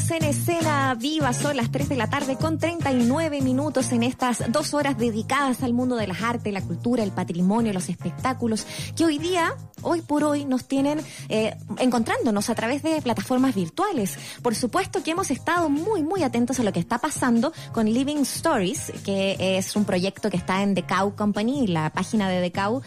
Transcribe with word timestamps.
Estamos 0.00 0.22
en 0.22 0.30
escena 0.30 0.94
viva, 0.94 1.34
son 1.34 1.58
las 1.58 1.70
3 1.70 1.90
de 1.90 1.96
la 1.96 2.08
tarde 2.08 2.36
con 2.36 2.58
39 2.58 3.42
minutos 3.42 3.92
en 3.92 4.02
estas 4.02 4.50
dos 4.50 4.72
horas 4.72 4.96
dedicadas 4.96 5.62
al 5.62 5.74
mundo 5.74 5.96
de 5.96 6.06
las 6.06 6.22
artes, 6.22 6.50
la 6.54 6.62
cultura, 6.62 7.02
el 7.02 7.10
patrimonio, 7.10 7.74
los 7.74 7.90
espectáculos, 7.90 8.66
que 8.96 9.04
hoy 9.04 9.18
día, 9.18 9.54
hoy 9.82 10.00
por 10.00 10.24
hoy, 10.24 10.46
nos 10.46 10.64
tienen 10.64 11.02
eh, 11.28 11.54
encontrándonos 11.76 12.48
a 12.48 12.54
través 12.54 12.82
de 12.82 13.02
plataformas 13.02 13.54
virtuales. 13.54 14.16
Por 14.40 14.54
supuesto 14.54 15.02
que 15.02 15.10
hemos 15.10 15.30
estado 15.30 15.68
muy, 15.68 16.02
muy 16.02 16.22
atentos 16.22 16.58
a 16.60 16.62
lo 16.62 16.72
que 16.72 16.80
está 16.80 16.96
pasando 16.96 17.52
con 17.72 17.84
Living 17.84 18.22
Stories, 18.22 18.92
que 19.04 19.36
es 19.38 19.76
un 19.76 19.84
proyecto 19.84 20.30
que 20.30 20.38
está 20.38 20.62
en 20.62 20.74
The 20.74 20.84
Cow 20.84 21.14
Company, 21.14 21.66
la 21.66 21.90
página 21.90 22.30
de 22.30 22.40
The 22.40 22.52
Cow, 22.52 22.80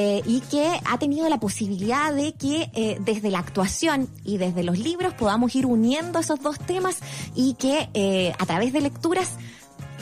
eh, 0.00 0.22
y 0.24 0.42
que 0.42 0.78
ha 0.84 0.96
tenido 1.00 1.28
la 1.28 1.40
posibilidad 1.40 2.14
de 2.14 2.32
que 2.32 2.70
eh, 2.72 2.98
desde 3.00 3.32
la 3.32 3.40
actuación 3.40 4.08
y 4.22 4.38
desde 4.38 4.62
los 4.62 4.78
libros 4.78 5.12
podamos 5.14 5.56
ir 5.56 5.66
uniendo 5.66 6.20
esos 6.20 6.40
dos 6.40 6.56
temas 6.60 7.00
y 7.34 7.54
que 7.54 7.88
eh, 7.94 8.32
a 8.38 8.46
través 8.46 8.72
de 8.72 8.80
lecturas 8.80 9.32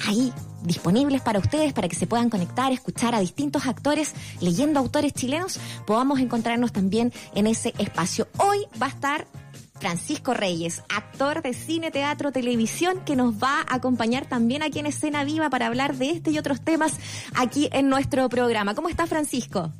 ahí 0.07 0.35
disponibles 0.65 1.23
para 1.23 1.39
ustedes, 1.39 1.73
para 1.73 1.89
que 1.89 1.97
se 1.97 2.07
puedan 2.07 2.29
conectar, 2.29 2.71
escuchar 2.73 3.15
a 3.15 3.21
distintos 3.21 3.65
actores 3.65 4.13
leyendo 4.43 4.81
autores 4.81 5.15
chilenos, 5.15 5.59
podamos 5.87 6.21
encontrarnos 6.21 6.73
también 6.73 7.11
en 7.35 7.47
ese 7.47 7.73
espacio. 7.79 8.29
Hoy 8.37 8.67
va 8.79 8.87
a 8.87 8.91
estar 8.91 9.27
Francisco 9.79 10.35
Reyes, 10.35 10.83
actor 10.89 11.43
de 11.43 11.53
cine, 11.53 11.91
teatro, 11.91 12.33
televisión, 12.33 13.05
que 13.05 13.17
nos 13.17 13.35
va 13.35 13.61
a 13.61 13.75
acompañar 13.75 14.27
también 14.27 14.63
aquí 14.63 14.79
en 14.79 14.87
Escena 14.87 15.25
Viva 15.25 15.51
para 15.51 15.67
hablar 15.67 15.97
de 15.97 16.11
este 16.11 16.31
y 16.31 16.39
otros 16.39 16.63
temas 16.63 16.99
aquí 17.35 17.69
en 17.73 17.89
nuestro 17.89 18.29
programa. 18.29 18.75
¿Cómo 18.75 18.89
está 18.89 19.07
Francisco? 19.07 19.73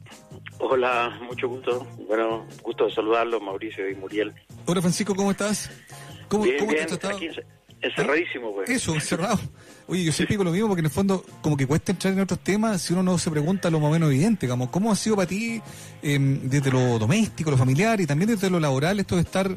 Hola, 0.59 1.19
mucho 1.27 1.49
gusto. 1.49 1.87
Bueno, 2.07 2.47
gusto 2.63 2.87
de 2.87 2.95
saludarlos, 2.95 3.43
Mauricio 3.43 3.89
y 3.89 3.95
Muriel. 3.95 4.35
Hola 4.67 4.81
Francisco, 4.81 5.15
¿cómo 5.15 5.31
estás? 5.31 5.71
¿Cómo, 6.29 6.45
bien, 6.45 6.59
cómo 6.59 6.73
bien, 6.73 6.87
te 6.87 6.93
has 6.93 6.99
tratado? 6.99 7.17
aquí 7.17 7.29
encerradísimo, 7.87 8.53
pues. 8.55 8.69
Eso, 8.71 8.95
encerrado. 8.95 9.39
Oye, 9.89 10.03
yo 10.05 10.13
siempre 10.13 10.35
digo 10.35 10.43
lo 10.45 10.51
mismo 10.51 10.67
porque 10.69 10.81
en 10.81 10.87
el 10.87 10.91
fondo 10.91 11.25
como 11.41 11.57
que 11.57 11.67
cuesta 11.67 11.93
entrar 11.93 12.13
en 12.13 12.21
otros 12.21 12.41
temas 12.41 12.83
si 12.83 12.93
uno 12.93 13.03
no 13.05 13.19
se 13.19 13.31
pregunta 13.31 13.71
lo 13.71 13.79
más 13.79 13.89
o 13.89 13.93
menos 13.93 14.11
evidente, 14.11 14.49
como 14.49 14.69
cómo 14.71 14.91
ha 14.91 14.97
sido 14.97 15.15
para 15.17 15.29
ti 15.29 15.63
eh, 16.03 16.19
desde 16.43 16.73
lo 16.73 16.99
doméstico, 16.99 17.51
lo 17.53 17.57
familiar 17.57 18.01
y 18.01 18.07
también 18.07 18.31
desde 18.31 18.51
lo 18.51 18.59
laboral 18.59 18.99
esto 18.99 19.15
de 19.15 19.23
estar 19.23 19.49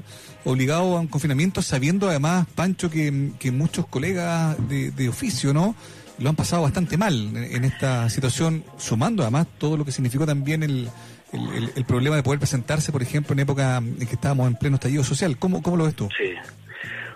obligado 0.45 0.97
a 0.97 0.99
un 0.99 1.07
confinamiento 1.07 1.61
sabiendo 1.63 2.07
además, 2.09 2.45
Pancho, 2.53 2.89
que, 2.91 3.31
que 3.39 3.51
muchos 3.51 3.87
colegas 3.87 4.55
de, 4.69 4.91
de 4.91 5.09
oficio, 5.09 5.51
¿no? 5.53 5.75
Lo 6.19 6.29
han 6.29 6.35
pasado 6.35 6.61
bastante 6.61 6.95
mal 6.97 7.15
en, 7.35 7.37
en 7.37 7.63
esta 7.65 8.07
situación, 8.09 8.63
sumando 8.77 9.23
además 9.23 9.47
todo 9.57 9.77
lo 9.77 9.85
que 9.85 9.91
significó 9.91 10.27
también 10.27 10.61
el, 10.61 10.89
el, 11.33 11.41
el- 11.55 11.71
el 11.75 11.85
problema 11.85 12.15
de 12.17 12.23
poder 12.23 12.39
presentarse, 12.39 12.91
por 12.91 13.01
ejemplo, 13.01 13.33
en 13.33 13.39
época 13.39 13.77
en 13.77 13.95
que 13.97 14.13
estábamos 14.15 14.47
en 14.47 14.55
pleno 14.55 14.75
estallido 14.75 15.03
social. 15.03 15.37
¿Cómo, 15.39 15.63
cómo 15.63 15.75
lo 15.77 15.85
ves 15.85 15.95
tú? 15.95 16.07
Sí. 16.17 16.33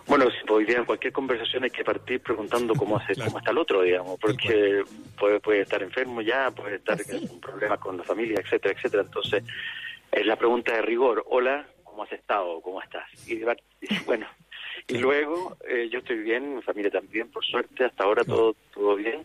Bueno, 0.05 0.25
si 0.29 0.37
hoy 0.51 0.65
día 0.65 0.77
en 0.79 0.85
cualquier 0.85 1.13
conversación 1.13 1.63
hay 1.63 1.69
que 1.71 1.83
partir 1.83 2.19
preguntando 2.21 2.73
cómo 2.75 2.97
hace, 2.97 3.13
Claro. 3.13 3.29
cómo 3.31 3.39
está 3.39 3.51
el 3.51 3.57
otro, 3.57 3.81
digamos, 3.81 4.19
porque 4.19 4.83
puede, 5.17 5.39
puede 5.39 5.61
estar 5.61 5.81
enfermo 5.81 6.21
ya, 6.21 6.51
puede 6.51 6.75
estar 6.75 6.99
Ah, 6.99 7.03
sí. 7.03 7.27
con 7.27 7.39
problemas 7.39 7.79
con 7.79 7.97
la 7.97 8.03
familia, 8.03 8.39
etcétera, 8.39 8.73
etcétera. 8.77 9.03
Entonces, 9.03 9.43
es 10.11 10.25
la 10.25 10.35
pregunta 10.35 10.73
de 10.73 10.81
rigor. 10.81 11.23
Hola, 11.27 11.65
¿cómo 11.83 12.03
has 12.03 12.11
estado? 12.11 12.61
¿Cómo 12.61 12.81
estás? 12.81 13.05
Y, 13.27 13.41
bueno, 14.05 14.27
y 14.87 14.97
luego 14.97 15.57
eh, 15.67 15.87
yo 15.89 15.99
estoy 15.99 16.17
bien, 16.17 16.55
mi 16.57 16.61
familia 16.61 16.91
también, 16.91 17.31
por 17.31 17.43
suerte, 17.45 17.85
hasta 17.85 18.03
ahora 18.03 18.23
todo 18.25 18.55
todo 18.73 18.95
bien. 18.95 19.23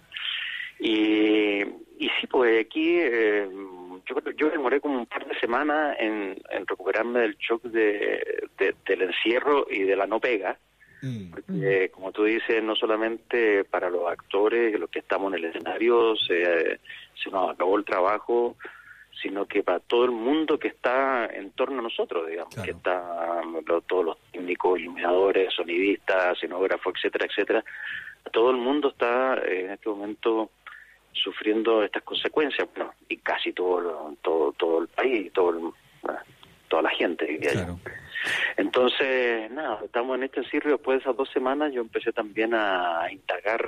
Y, 0.78 1.62
y 1.98 2.08
sí, 2.20 2.28
pues 2.30 2.64
aquí 2.64 2.98
eh, 3.00 3.48
yo 4.06 4.30
yo 4.36 4.48
demoré 4.48 4.80
como 4.80 4.96
un 5.00 5.06
par 5.06 5.26
de 5.26 5.36
semanas 5.40 5.96
en, 5.98 6.40
en 6.50 6.66
recuperarme 6.68 7.18
del 7.20 7.36
shock 7.36 7.64
de, 7.64 8.46
de- 8.56 8.76
del 8.86 9.02
encierro 9.02 9.66
y 9.68 9.82
de 9.82 9.96
la 9.96 10.06
no 10.06 10.20
pega. 10.20 10.56
Mm. 11.02 11.30
Porque, 11.30 11.90
como 11.92 12.10
tú 12.12 12.24
dices, 12.24 12.62
no 12.62 12.74
solamente 12.74 13.64
para 13.64 13.88
los 13.90 14.08
actores, 14.08 14.78
los 14.78 14.90
que 14.90 14.98
estamos 14.98 15.32
en 15.32 15.38
el 15.38 15.44
escenario, 15.46 16.16
se, 16.16 16.80
se 17.22 17.30
nos 17.30 17.50
acabó 17.50 17.76
el 17.78 17.84
trabajo, 17.84 18.56
sino 19.22 19.46
que 19.46 19.62
para 19.62 19.80
todo 19.80 20.04
el 20.04 20.10
mundo 20.12 20.58
que 20.58 20.68
está 20.68 21.26
en 21.26 21.50
torno 21.50 21.80
a 21.80 21.82
nosotros, 21.82 22.28
digamos, 22.28 22.54
Claro. 22.54 22.64
que 22.66 22.76
está 22.76 23.40
lo- 23.66 23.80
todos 23.82 24.04
los 24.04 24.18
técnicos, 24.32 24.78
iluminadores, 24.78 25.52
sonidistas, 25.54 26.36
escenógrafos, 26.36 26.94
etcétera, 26.96 27.26
etcétera. 27.26 27.64
Todo 28.32 28.50
el 28.50 28.56
mudo 28.58 28.88
está 28.90 29.34
eh, 29.44 29.64
en 29.66 29.70
este 29.72 29.88
momento 29.88 30.50
sufriendo 31.12 31.82
estas 31.82 32.02
consecuencias, 32.04 32.68
bueno, 32.76 32.92
y 33.08 33.16
casi 33.18 33.52
todo 33.52 34.14
todo 34.22 34.52
todo 34.52 34.82
el 34.82 34.88
país, 34.88 35.32
todo 35.32 35.50
el- 35.50 35.72
toda 36.68 36.82
la 36.82 36.90
gente, 36.90 37.24
diría 37.26 37.54
yo. 37.54 37.78
Entonces, 38.56 39.50
nada, 39.50 39.80
estamos 39.84 40.16
en 40.16 40.24
este 40.24 40.40
encierro 40.40 40.72
después 40.72 40.98
de 40.98 41.02
esas 41.02 41.16
dos 41.16 41.30
semanas 41.30 41.72
yo 41.72 41.80
empecé 41.80 42.12
también 42.12 42.52
a 42.54 43.06
indagar 43.10 43.66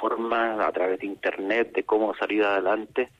formas 0.00 0.58
a 0.60 0.72
través 0.72 0.98
de 1.00 1.06
internet 1.06 1.72
de 1.74 1.84
cómo 1.84 2.14
salir 2.14 2.42
adelante. 2.44 3.10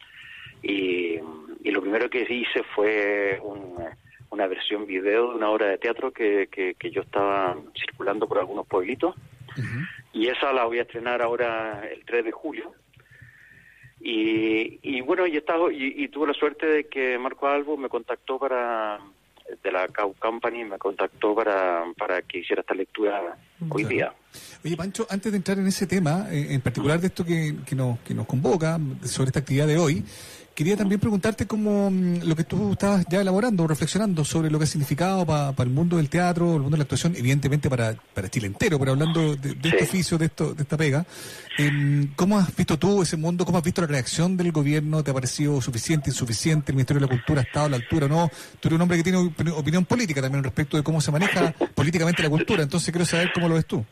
Y, 0.62 1.18
y 1.64 1.70
lo 1.70 1.80
primero 1.82 2.08
que 2.08 2.22
hice 2.28 2.62
fue 2.74 3.38
un- 3.42 3.84
una 4.30 4.46
versión 4.46 4.86
video 4.86 5.30
de 5.30 5.36
una 5.36 5.50
obra 5.50 5.66
de 5.66 5.76
teatro 5.78 6.10
que, 6.10 6.48
que, 6.50 6.74
que 6.74 6.90
yo 6.90 7.02
estaba 7.02 7.54
circulando 7.78 8.26
por 8.26 8.38
algunos 8.38 8.66
pueblitos. 8.66 9.14
Y 10.14 10.28
esa 10.28 10.52
la 10.54 10.64
voy 10.64 10.78
a 10.78 10.82
estrenar 10.82 11.20
ahora 11.20 11.82
el 11.92 12.02
3 12.06 12.24
de 12.24 12.32
julio. 12.32 12.72
Y, 14.00 14.80
y 14.82 15.00
bueno, 15.02 15.26
y, 15.26 15.36
estaba, 15.36 15.72
y, 15.72 15.94
y 16.04 16.08
tuve 16.08 16.26
la 16.28 16.32
suerte 16.34 16.66
de 16.66 16.84
que 16.88 17.18
Marco 17.18 17.46
Albo 17.46 17.76
me 17.76 17.88
contactó 17.88 18.38
para, 18.38 18.98
de 19.62 19.72
la 19.72 19.88
Cow 19.88 20.14
Company, 20.18 20.64
me 20.64 20.78
contactó 20.78 21.34
para, 21.34 21.84
para 21.96 22.22
que 22.22 22.38
hiciera 22.38 22.60
esta 22.60 22.74
lectura 22.74 23.36
hoy 23.70 23.84
día. 23.84 24.12
Oye, 24.64 24.76
Pancho, 24.76 25.06
antes 25.10 25.32
de 25.32 25.36
entrar 25.38 25.58
en 25.58 25.66
ese 25.66 25.86
tema, 25.86 26.26
eh, 26.30 26.48
en 26.50 26.60
particular 26.60 27.00
de 27.00 27.08
esto 27.08 27.24
que, 27.24 27.56
que, 27.66 27.74
nos, 27.74 27.98
que 28.00 28.14
nos 28.14 28.26
convoca, 28.26 28.78
sobre 29.04 29.28
esta 29.28 29.40
actividad 29.40 29.66
de 29.66 29.76
hoy, 29.78 30.04
quería 30.54 30.76
también 30.76 31.00
preguntarte 31.00 31.46
cómo 31.46 31.90
mm, 31.90 32.24
lo 32.24 32.36
que 32.36 32.44
tú 32.44 32.72
estabas 32.72 33.04
ya 33.10 33.20
elaborando, 33.22 33.66
reflexionando 33.66 34.24
sobre 34.24 34.50
lo 34.50 34.58
que 34.58 34.64
ha 34.64 34.68
significado 34.68 35.24
para 35.26 35.54
el 35.62 35.70
mundo 35.70 35.96
del 35.96 36.08
teatro, 36.08 36.54
el 36.54 36.60
mundo 36.60 36.72
de 36.72 36.78
la 36.78 36.82
actuación, 36.84 37.14
evidentemente 37.16 37.68
para, 37.70 37.94
para 38.14 38.28
Chile 38.30 38.46
entero, 38.48 38.78
pero 38.78 38.92
hablando 38.92 39.34
de, 39.34 39.54
de 39.54 39.68
este 39.68 39.84
oficio, 39.84 40.16
de, 40.18 40.26
esto, 40.26 40.54
de 40.54 40.62
esta 40.62 40.76
pega. 40.76 41.04
em, 41.58 42.12
¿Cómo 42.14 42.38
has 42.38 42.54
visto 42.54 42.78
tú 42.78 43.02
ese 43.02 43.16
mundo? 43.16 43.44
¿Cómo 43.44 43.58
has 43.58 43.64
visto 43.64 43.80
la 43.80 43.86
reacción 43.88 44.36
del 44.36 44.52
gobierno? 44.52 45.02
¿Te 45.02 45.10
ha 45.10 45.14
parecido 45.14 45.60
suficiente, 45.60 46.10
insuficiente? 46.10 46.70
¿El 46.72 46.76
Ministerio 46.76 47.00
de 47.00 47.06
la 47.06 47.12
Cultura 47.12 47.40
ha 47.40 47.44
estado 47.44 47.66
a 47.66 47.70
la 47.70 47.76
altura 47.76 48.06
o 48.06 48.08
no? 48.08 48.30
Tú 48.60 48.68
eres 48.68 48.76
un 48.76 48.82
hombre 48.82 48.98
que 48.98 49.02
tiene 49.04 49.18
opini- 49.18 49.54
opinión 49.56 49.84
política 49.86 50.20
también 50.22 50.44
respecto 50.44 50.76
de 50.76 50.82
cómo 50.84 51.00
se 51.00 51.10
maneja 51.10 51.52
políticamente 51.74 52.22
la 52.22 52.30
cultura, 52.30 52.62
entonces 52.62 52.90
quiero 52.92 53.06
saber 53.06 53.30
cómo 53.34 53.48
lo 53.48 53.54
ves 53.54 53.66
tú. 53.66 53.84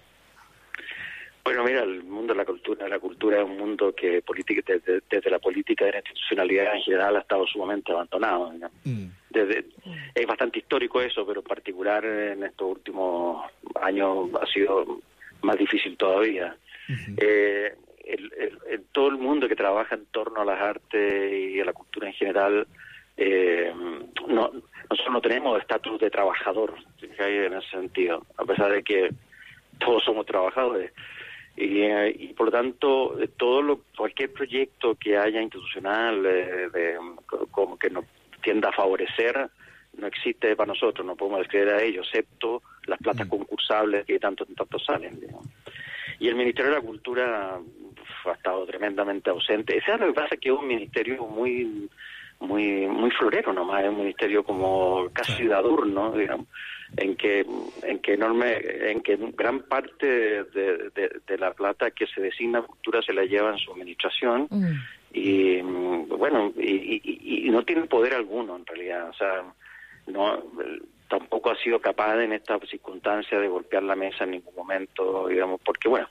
Bueno, 1.45 1.65
mira, 1.65 1.83
el 1.83 2.03
mundo 2.05 2.35
de 2.35 2.39
la 2.39 2.45
cultura, 2.45 2.87
la 2.89 2.99
cultura 2.99 3.39
es 3.39 3.45
un 3.45 3.57
mundo 3.57 3.95
que 3.95 4.21
política, 4.23 4.61
desde, 4.67 5.03
desde 5.09 5.31
la 5.31 5.39
política 5.39 5.85
de 5.87 5.93
la 5.93 5.99
institucionalidad 5.99 6.75
en 6.77 6.83
general 6.83 7.17
ha 7.17 7.21
estado 7.21 7.47
sumamente 7.47 7.93
abandonado. 7.93 8.53
Mm. 8.85 9.07
Desde, 9.31 9.65
es 10.15 10.27
bastante 10.27 10.59
histórico 10.59 11.01
eso, 11.01 11.27
pero 11.27 11.41
en 11.41 11.47
particular 11.47 12.05
en 12.05 12.43
estos 12.45 12.71
últimos 12.71 13.45
años 13.81 14.29
ha 14.41 14.47
sido 14.47 15.01
más 15.43 15.57
difícil 15.57 15.97
todavía. 15.97 16.55
Ujú. 16.89 17.15
Eh, 17.19 17.75
el, 18.05 18.33
el- 18.39 18.59
el- 18.69 18.85
todo 18.93 19.09
el 19.09 19.17
mundo 19.17 19.49
que 19.49 19.57
trabaja 19.57 19.95
en 19.95 20.07
torno 20.07 20.41
a 20.43 20.45
las 20.45 20.61
artes 20.61 21.33
y 21.33 21.61
a 21.61 21.65
la 21.65 21.73
cultura 21.73 22.09
en 22.09 22.15
general, 22.15 22.67
eh, 23.17 23.73
no, 24.29 24.51
nosotros 24.91 25.13
no 25.13 25.21
tenemos 25.21 25.61
estatus 25.61 26.01
de 26.01 26.11
trabajador 26.11 26.75
¿sí? 27.01 27.07
en 27.19 27.55
ese 27.55 27.71
sentido, 27.71 28.27
a 28.37 28.45
pesar 28.45 28.73
de 28.73 28.83
que 28.83 29.11
todos 29.79 30.03
somos 30.05 30.27
trabajadores. 30.27 30.93
Y, 31.61 31.83
eh, 31.83 32.15
y 32.19 32.29
por 32.33 32.47
lo 32.47 32.53
tanto, 32.53 33.17
todo 33.37 33.61
lo, 33.63 33.81
cualquier 33.97 34.33
proyecto 34.33 34.95
que 34.95 35.17
haya 35.19 35.43
institucional 35.43 36.25
eh, 36.25 36.69
de, 36.73 36.97
co- 37.27 37.47
como 37.51 37.79
que 37.79 37.91
nos 37.91 38.05
tienda 38.43 38.71
a 38.71 38.73
favorecer 38.73 39.49
no 39.99 40.07
existe 40.07 40.55
para 40.57 40.69
nosotros, 40.69 41.05
no 41.07 41.17
podemos 41.17 41.41
acceder 41.41 41.69
a 41.75 41.83
ello, 41.83 42.01
excepto 42.03 42.63
las 42.87 42.99
platas 43.01 43.27
Mm. 43.27 43.31
concursables 43.31 44.07
que 44.07 44.19
tanto 44.19 44.47
tanto 44.47 44.79
salen. 44.79 45.21
digamos. 45.21 45.47
Y 46.19 46.29
el 46.29 46.37
Ministerio 46.37 46.71
de 46.71 46.77
la 46.79 46.83
Cultura 46.83 47.59
uf, 47.61 48.27
ha 48.29 48.33
estado 48.33 48.65
tremendamente 48.67 49.31
ausente. 49.31 49.77
Ese 49.77 49.93
es 49.93 50.01
lo 50.01 50.07
que 50.07 50.13
pasa, 50.13 50.37
que 50.37 50.49
es 50.51 50.55
un 50.55 50.67
ministerio 50.67 51.25
muy 51.27 51.89
muy 52.39 52.87
muy 52.87 53.11
florero 53.11 53.53
nomás, 53.53 53.83
es 53.83 53.91
un 53.91 53.99
ministerio 53.99 54.43
como 54.45 55.09
casi 55.13 55.45
de 55.45 55.53
adorno, 55.55 56.13
digamos, 56.13 56.47
en 56.97 57.17
que 57.17 57.47
en 57.83 57.99
que 58.01 58.15
enorme, 58.15 58.57
en 58.91 59.01
que 59.01 59.17
gran 59.37 59.61
parte 59.61 60.07
de, 60.07 60.91
de- 60.95 61.21
de 61.27 61.39
la 61.39 61.53
plata 61.53 61.91
que 61.93 62.07
se 62.07 62.21
designa 62.21 62.59
a 62.59 62.63
cultura 62.63 63.01
se 63.03 63.13
la 63.13 63.25
lleva 63.25 63.51
en 63.53 63.59
su 63.59 63.73
administración 63.73 64.49
Mm. 64.51 64.73
y 65.13 65.63
mm, 65.63 66.09
bueno 66.09 66.53
y, 66.57 67.01
y- 67.05 67.47
y 67.47 67.51
no 67.51 67.63
tiene 67.65 67.83
poder 67.87 68.15
alguno 68.15 68.57
en 68.57 68.67
realidad 68.67 69.09
o 69.11 69.15
sea 69.15 69.43
no 70.07 70.43
tampoco 71.09 71.51
ha 71.51 71.57
sido 71.57 71.81
capaz 71.81 72.23
en 72.23 72.33
esta 72.33 72.59
circunstancia 72.61 73.39
de 73.39 73.49
golpear 73.49 73.83
la 73.83 73.97
mesa 73.97 74.25
en 74.25 74.33
ningún 74.33 74.55
momento 74.55 75.29
digamos 75.29 75.61
porque 75.65 75.89
bueno 75.89 76.09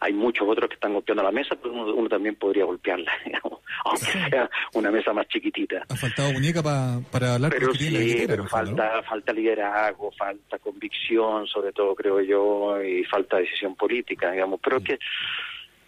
hay 0.00 0.12
muchos 0.12 0.46
otros 0.46 0.68
que 0.68 0.74
están 0.74 0.92
golpeando 0.92 1.22
la 1.22 1.32
mesa, 1.32 1.56
pero 1.56 1.72
uno, 1.72 2.06
también 2.10 2.34
podría 2.34 2.66
golpearla, 2.66 3.10
sea 3.96 4.50
una 4.74 4.90
mesa 4.90 5.12
más 5.12 5.28
chiquitita. 5.28 5.84
Ha 5.88 5.96
faltado 5.96 6.32
muñeca 6.32 6.62
para 6.62 7.34
hablar 7.34 7.52
pero 7.52 7.72
sí, 7.74 8.24
pero 8.26 8.46
falta, 8.46 9.02
falta 9.02 9.32
liderazgo, 9.32 10.10
falta 10.12 10.58
convicción, 10.58 11.46
sobre 11.46 11.72
todo 11.72 11.94
creo 11.94 12.20
yo, 12.20 12.82
y 12.82 13.04
falta 13.04 13.38
decisión 13.38 13.76
política, 13.76 14.30
digamos, 14.32 14.60
pero 14.62 14.80
que 14.80 14.98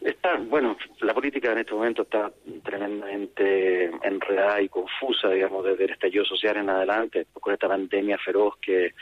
Está, 0.00 0.36
bueno, 0.36 0.76
la 1.00 1.12
política 1.12 1.50
en 1.50 1.58
este 1.58 1.74
momento 1.74 2.02
está 2.02 2.30
tremendamente 2.62 3.90
enredada 4.02 4.62
y 4.62 4.68
confusa, 4.68 5.28
digamos, 5.28 5.64
desde 5.64 5.86
el 5.86 5.90
estallido 5.90 6.24
social 6.24 6.56
en 6.56 6.70
adelante, 6.70 7.26
con 7.32 7.52
esta 7.52 7.66
pandemia 7.66 8.16
feroz 8.18 8.54
que, 8.62 8.94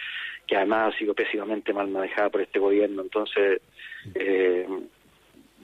que 0.46 0.56
además 0.56 0.94
ha 0.94 0.99
sido 0.99 1.14
pésimamente 1.14 1.75
mal 1.75 1.88
manejada 1.88 2.31
por 2.31 2.40
este 2.40 2.58
gobierno. 2.58 3.02
Entonces, 3.02 3.60
eh, 4.14 4.66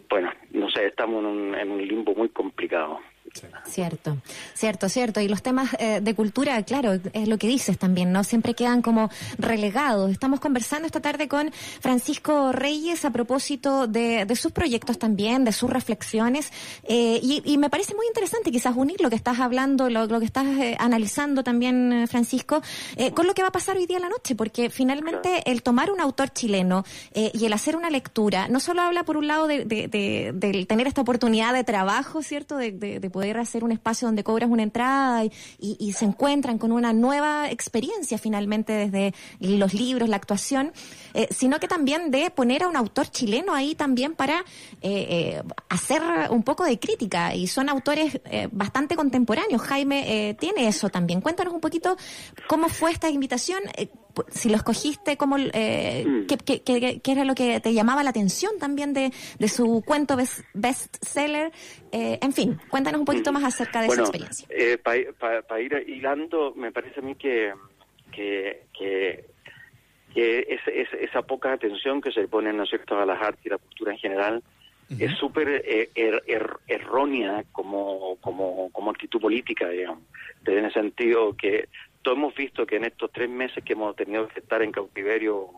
bueno, 0.06 0.30
no 0.50 0.68
sé, 0.68 0.86
estamos 0.88 1.20
en 1.20 1.26
un, 1.26 1.54
en 1.54 1.70
un 1.70 1.86
limbo 1.88 2.14
muy 2.14 2.28
complicado. 2.28 3.00
Cierto, 3.66 4.18
cierto, 4.54 4.88
cierto. 4.88 5.20
Y 5.20 5.28
los 5.28 5.42
temas 5.42 5.70
eh, 5.78 6.00
de 6.02 6.14
cultura, 6.14 6.62
claro, 6.64 6.98
es 7.12 7.28
lo 7.28 7.38
que 7.38 7.46
dices 7.46 7.78
también, 7.78 8.12
¿no? 8.12 8.24
Siempre 8.24 8.54
quedan 8.54 8.82
como 8.82 9.10
relegados. 9.38 10.10
Estamos 10.10 10.40
conversando 10.40 10.86
esta 10.86 11.00
tarde 11.00 11.28
con 11.28 11.50
Francisco 11.80 12.52
Reyes 12.52 13.04
a 13.04 13.10
propósito 13.10 13.86
de, 13.86 14.26
sus 14.36 14.52
proyectos 14.52 14.98
también, 14.98 15.44
de 15.44 15.52
sus 15.52 15.70
reflexiones. 15.70 16.52
Eh, 16.84 17.20
y, 17.22 17.58
me 17.62 17.70
parece 17.70 17.94
muy 17.94 18.06
interesante 18.06 18.50
quizás 18.50 18.74
unir 18.76 19.00
lo 19.00 19.08
que 19.08 19.16
estás 19.16 19.38
hablando, 19.38 19.88
lo, 19.88 20.18
que 20.18 20.26
estás 20.26 20.46
eh, 20.46 20.76
analizando 20.78 21.44
también, 21.44 22.06
Francisco, 22.08 22.60
con 23.14 23.26
lo 23.26 23.34
que 23.34 23.42
va 23.42 23.48
a 23.48 23.52
pasar 23.52 23.76
hoy 23.76 23.86
día 23.86 23.98
a 23.98 24.00
la 24.00 24.08
noche, 24.08 24.34
porque 24.34 24.68
finalmente 24.68 25.48
el 25.50 25.62
tomar 25.62 25.90
un 25.90 26.00
autor 26.00 26.30
chileno 26.30 26.84
y 27.14 27.44
el 27.44 27.52
hacer 27.52 27.76
una 27.76 27.88
lectura, 27.88 28.48
no 28.48 28.58
solo 28.58 28.82
habla 28.82 29.04
por 29.04 29.16
un 29.16 29.28
lado 29.28 29.46
de, 29.46 29.64
de 29.64 30.66
tener 30.66 30.86
esta 30.88 31.00
oportunidad 31.02 31.54
de 31.54 31.62
trabajo, 31.62 32.22
¿cierto? 32.22 32.56
de 32.56 33.10
poder 33.12 33.38
hacer 33.38 33.62
un 33.62 33.72
espacio 33.72 34.08
donde 34.08 34.24
cobras 34.24 34.50
una 34.50 34.62
entrada 34.62 35.24
y, 35.58 35.92
se 35.92 36.06
encuentran 36.06 36.58
con 36.58 36.72
una 36.72 36.92
nueva 36.92 37.50
experiencia 37.50 38.16
finalmente 38.16 38.72
desde 38.72 39.14
los 39.38 39.74
libros, 39.74 40.08
la 40.08 40.16
actuación, 40.16 40.72
eh, 41.12 41.28
sino 41.30 41.60
que 41.60 41.68
también 41.68 42.10
de 42.10 42.30
poner 42.30 42.62
a 42.62 42.68
un 42.68 42.76
autor 42.76 43.08
chileno 43.08 43.54
ahí 43.54 43.74
también 43.74 44.14
para 44.14 44.38
eh, 44.80 45.06
eh, 45.10 45.42
hacer 45.68 46.02
un 46.30 46.42
poco 46.42 46.64
de 46.64 46.78
crítica. 46.78 47.34
Y 47.34 47.46
son 47.46 47.68
autores 47.68 48.20
bastante 48.50 48.96
contemporáneos. 48.96 49.60
Jaime 49.62 50.34
tiene 50.40 50.68
eso 50.68 50.88
también. 50.88 51.20
Cuéntanos 51.20 51.52
un 51.52 51.60
poquito 51.60 51.96
cómo 52.48 52.68
fue 52.68 52.90
esta 52.90 53.10
invitación 53.10 53.60
si 54.28 54.48
lo 54.48 54.56
escogiste, 54.56 55.16
cómo, 55.16 55.36
eh, 55.38 56.04
mm. 56.06 56.26
qué, 56.26 57.02
era 57.04 57.24
lo 57.24 57.34
que 57.34 57.60
te 57.60 57.72
llamaba 57.72 58.02
la 58.02 58.10
atención 58.10 58.58
también 58.58 58.92
de, 58.92 59.12
su 59.48 59.82
cuento 59.84 60.16
bestseller. 60.54 61.52
Eh, 61.90 62.18
en 62.22 62.32
fin, 62.32 62.58
cuéntanos 62.68 63.00
un 63.00 63.04
poquito 63.04 63.30
mm. 63.30 63.34
más 63.34 63.44
acerca 63.44 63.80
de 63.80 63.88
esa 63.88 64.02
experiencia. 64.02 64.46
Eh, 64.50 64.78
Para 64.78 65.60
ir 65.60 65.84
hilando, 65.86 66.54
me 66.54 66.72
parece 66.72 67.00
a 67.00 67.02
mí 67.02 67.14
que, 67.14 67.52
que, 68.10 68.66
que, 68.78 69.26
esa 71.00 71.22
poca 71.22 71.52
atención 71.52 72.00
que 72.00 72.12
se 72.12 72.28
pone 72.28 72.52
¿no 72.52 72.66
cierto? 72.66 72.98
a 72.98 73.06
las 73.06 73.20
artes 73.20 73.46
y 73.46 73.48
la 73.48 73.58
cultura 73.58 73.92
en 73.92 73.98
general 73.98 74.42
es 74.98 75.12
súper 75.18 75.48
eh, 75.48 75.90
er, 75.94 76.22
er, 76.26 76.50
errónea 76.66 77.44
como, 77.52 78.16
como, 78.20 78.70
como 78.72 78.90
actitud 78.90 79.20
política, 79.20 79.68
digamos, 79.68 80.02
en 80.44 80.64
el 80.64 80.72
sentido 80.72 81.34
que 81.36 81.68
todos 82.02 82.18
hemos 82.18 82.34
visto 82.34 82.66
que 82.66 82.76
en 82.76 82.84
estos 82.84 83.10
tres 83.12 83.28
meses 83.28 83.64
que 83.64 83.72
hemos 83.72 83.94
tenido 83.96 84.28
que 84.28 84.40
estar 84.40 84.62
en 84.62 84.72
cautiverio, 84.72 85.48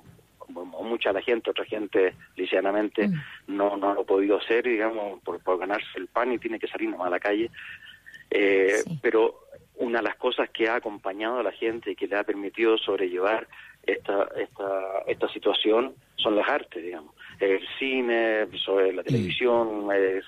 mucha 0.48 1.12
la 1.12 1.22
gente, 1.22 1.50
otra 1.50 1.64
gente 1.64 2.14
lisianamente 2.36 3.08
mm. 3.08 3.22
no, 3.48 3.76
no 3.76 3.94
lo 3.94 4.02
ha 4.02 4.04
podido 4.04 4.38
hacer, 4.38 4.64
digamos, 4.64 5.20
por, 5.22 5.58
ganarse 5.58 5.86
el 5.96 6.06
pan 6.06 6.32
y 6.32 6.38
tiene 6.38 6.58
que 6.58 6.68
salir 6.68 6.88
nomás 6.88 7.08
a 7.08 7.10
la 7.10 7.20
calle. 7.20 7.50
Eh, 8.30 8.82
pero 9.00 9.43
una 9.76 9.98
de 9.98 10.04
las 10.04 10.16
cosas 10.16 10.50
que 10.50 10.68
ha 10.68 10.76
acompañado 10.76 11.38
a 11.40 11.42
la 11.42 11.52
gente 11.52 11.92
y 11.92 11.96
que 11.96 12.06
le 12.06 12.16
ha 12.16 12.24
permitido 12.24 12.78
sobrellevar 12.78 13.46
esta, 13.86 14.28
esta, 14.36 15.02
esta 15.06 15.28
situación 15.28 15.94
son 16.16 16.36
las 16.36 16.48
artes, 16.48 16.82
digamos. 16.82 17.14
El 17.38 17.60
cine, 17.78 18.46
sobre 18.64 18.92
la 18.92 19.02
mm. 19.02 19.04
televisión, 19.04 19.88
eh, 19.92 20.22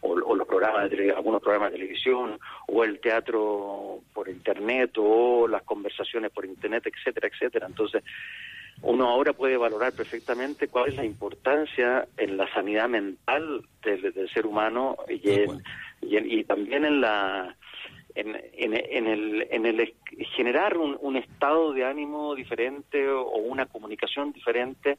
o, 0.00 0.34
los 0.34 0.46
programas 0.48 0.90
de 0.90 1.12
algunos 1.12 1.42
programas 1.42 1.70
de 1.70 1.78
televisión, 1.78 2.38
o 2.66 2.82
el 2.84 2.98
teatro 3.00 4.00
por 4.12 4.28
internet, 4.28 4.92
o 4.96 5.46
las 5.46 5.62
conversaciones 5.62 6.30
por 6.32 6.44
internet, 6.44 6.84
etcétera, 6.86 7.28
etcétera. 7.28 7.66
Entonces, 7.66 8.02
uno 8.80 9.08
ahora 9.08 9.32
puede 9.32 9.56
valorar 9.56 9.92
perfectamente 9.92 10.68
cuál 10.68 10.88
es 10.88 10.96
la 10.96 11.04
importancia 11.04 12.08
en 12.16 12.36
la 12.36 12.52
sanidad 12.52 12.88
mental 12.88 13.62
del, 13.82 14.30
ser 14.30 14.46
humano 14.46 14.96
y, 15.08 15.20
y 16.00 16.44
también 16.44 16.84
en 16.84 17.00
la 17.00 17.54
en, 18.14 18.36
en, 18.54 19.06
el, 19.06 19.46
en 19.50 19.66
el 19.66 19.94
generar 20.36 20.76
un, 20.76 21.16
estado 21.16 21.72
de 21.72 21.84
ánimo 21.84 22.34
diferente 22.34 23.08
o, 23.08 23.36
una 23.36 23.66
comunicación 23.66 24.32
diferente. 24.32 24.98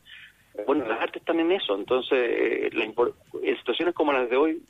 Bueno, 0.67 0.87
las 0.87 1.01
artes 1.01 1.21
están 1.21 1.39
en 1.39 1.51
eso, 1.51 1.75
entonces 1.75 2.19
eh, 2.19 2.69
en 2.73 3.57
situaciones 3.57 3.95
como 3.95 4.13
las 4.13 4.29
de 4.29 4.37
hoy 4.37 4.61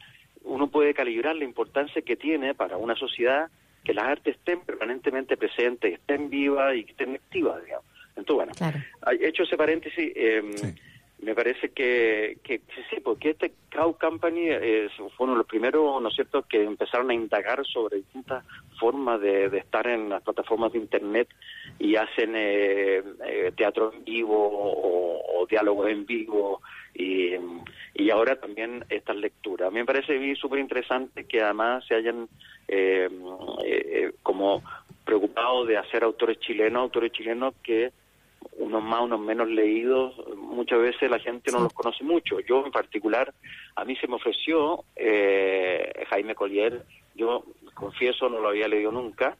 uno 0.44 0.68
puede 0.68 0.94
calibrar 0.94 1.36
la 1.36 1.44
importancia 1.44 2.01
que 2.01 2.16
tiene 2.16 2.54
para 2.54 2.78
una 2.78 2.95
sociedad 2.95 3.50
que 3.84 3.94
las 3.94 4.06
artes 4.06 4.38
estén 4.38 4.62
permanentemente 4.62 5.36
presentes, 5.36 5.94
estén 5.94 6.30
vivas 6.30 6.75
y 6.75 6.81
estén 6.81 7.16
activas, 7.16 7.63
digamos. 7.63 7.86
Entonces, 8.16 8.56
bueno, 8.62 8.74
hecho 9.19 9.44
ese 9.44 9.57
paréntesis, 9.57 10.12
eh, 10.16 10.42
me 11.24 11.36
parece 11.36 11.70
que, 11.70 12.38
que, 12.44 12.62
sí, 12.90 13.00
porque 13.04 13.31
este 13.31 13.54
Crowd 13.70 13.96
Company 13.96 14.50
es, 14.50 14.92
fue 14.94 15.25
uno 15.25 15.34
de 15.34 15.38
los 15.40 15.48
primeros, 15.48 16.02
¿no 16.02 16.10
es 16.10 16.16
cierto?, 16.16 16.44
que 16.44 16.64
empezaron 16.64 17.10
a 17.10 17.14
indagar 17.14 17.66
sobre 17.66 17.98
distintas 17.98 18.46
formas 18.80 19.22
de, 19.22 19.46
estar 19.58 19.88
en 19.88 20.10
las 20.10 20.22
plataformas 20.22 20.74
de 20.74 20.80
Internet 20.80 21.30
y 21.80 21.96
hacen 21.96 22.34
eh, 22.36 23.04
eh, 23.25 23.52
teatro 23.56 23.94
en 23.94 24.04
vivo 24.04 24.36
o, 24.36 25.46
diálogo 25.50 25.88
en 25.88 26.06
vivo 26.06 26.62
y, 26.96 27.34
y 27.94 28.10
ahora 28.10 28.38
también 28.38 28.86
estas 28.90 29.18
lecturas. 29.18 29.68
A 29.68 29.72
mí 29.72 29.80
me 29.80 29.86
parece 29.86 30.36
súper 30.36 30.60
interesante 30.60 31.25
que 31.25 31.42
además 31.42 31.86
se 31.86 31.96
hayan 31.96 32.30
eh, 32.68 33.10
como 34.24 34.64
preocupado 35.04 35.66
de 35.66 35.78
hacer 35.78 36.04
autores 36.04 36.40
chilenos, 36.40 36.81
autores 36.81 37.12
chilenos 37.12 37.54
que 37.62 37.92
unos 38.58 38.84
más, 38.84 39.02
unos 39.02 39.20
menos 39.20 39.48
leídos, 39.48 40.16
muchas 40.38 40.80
veces 40.80 41.10
la 41.10 41.20
gente 41.20 41.52
no 41.52 41.60
los 41.60 41.74
conoce 41.74 42.04
mucho. 42.04 42.40
Yo 42.42 42.66
en 42.66 42.72
particular, 42.72 43.34
a 43.76 43.86
mí 43.86 43.96
se 43.96 44.08
me 44.08 44.16
ofreció 44.16 44.84
eh, 44.96 45.92
Jaime 46.10 46.36
Collier, 46.36 46.86
yo 47.16 47.44
confieso 47.74 48.30
no 48.30 48.40
lo 48.40 48.50
había 48.50 48.68
leído 48.68 48.92
nunca. 48.92 49.38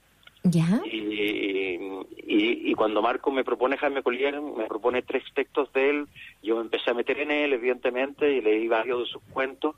Y, 0.86 1.80
y, 2.18 2.74
cuando 2.74 3.02
Marco 3.02 3.32
me 3.32 3.46
propone 3.46 3.78
Jaime 3.78 4.04
Collier, 4.04 4.42
me 4.42 4.66
propone 4.66 5.02
tres 5.02 5.24
textos 5.34 5.72
de 5.72 5.90
él, 5.90 6.08
yo 6.42 6.56
me 6.56 6.64
empecé 6.64 6.92
a 6.92 6.94
meter 6.94 7.20
en 7.20 7.32
él, 7.32 7.54
evidentemente, 7.54 8.30
y 8.30 8.42
leí 8.42 8.68
varios 8.68 9.00
de 9.00 9.06
sus 9.06 9.24
cuentos, 9.32 9.76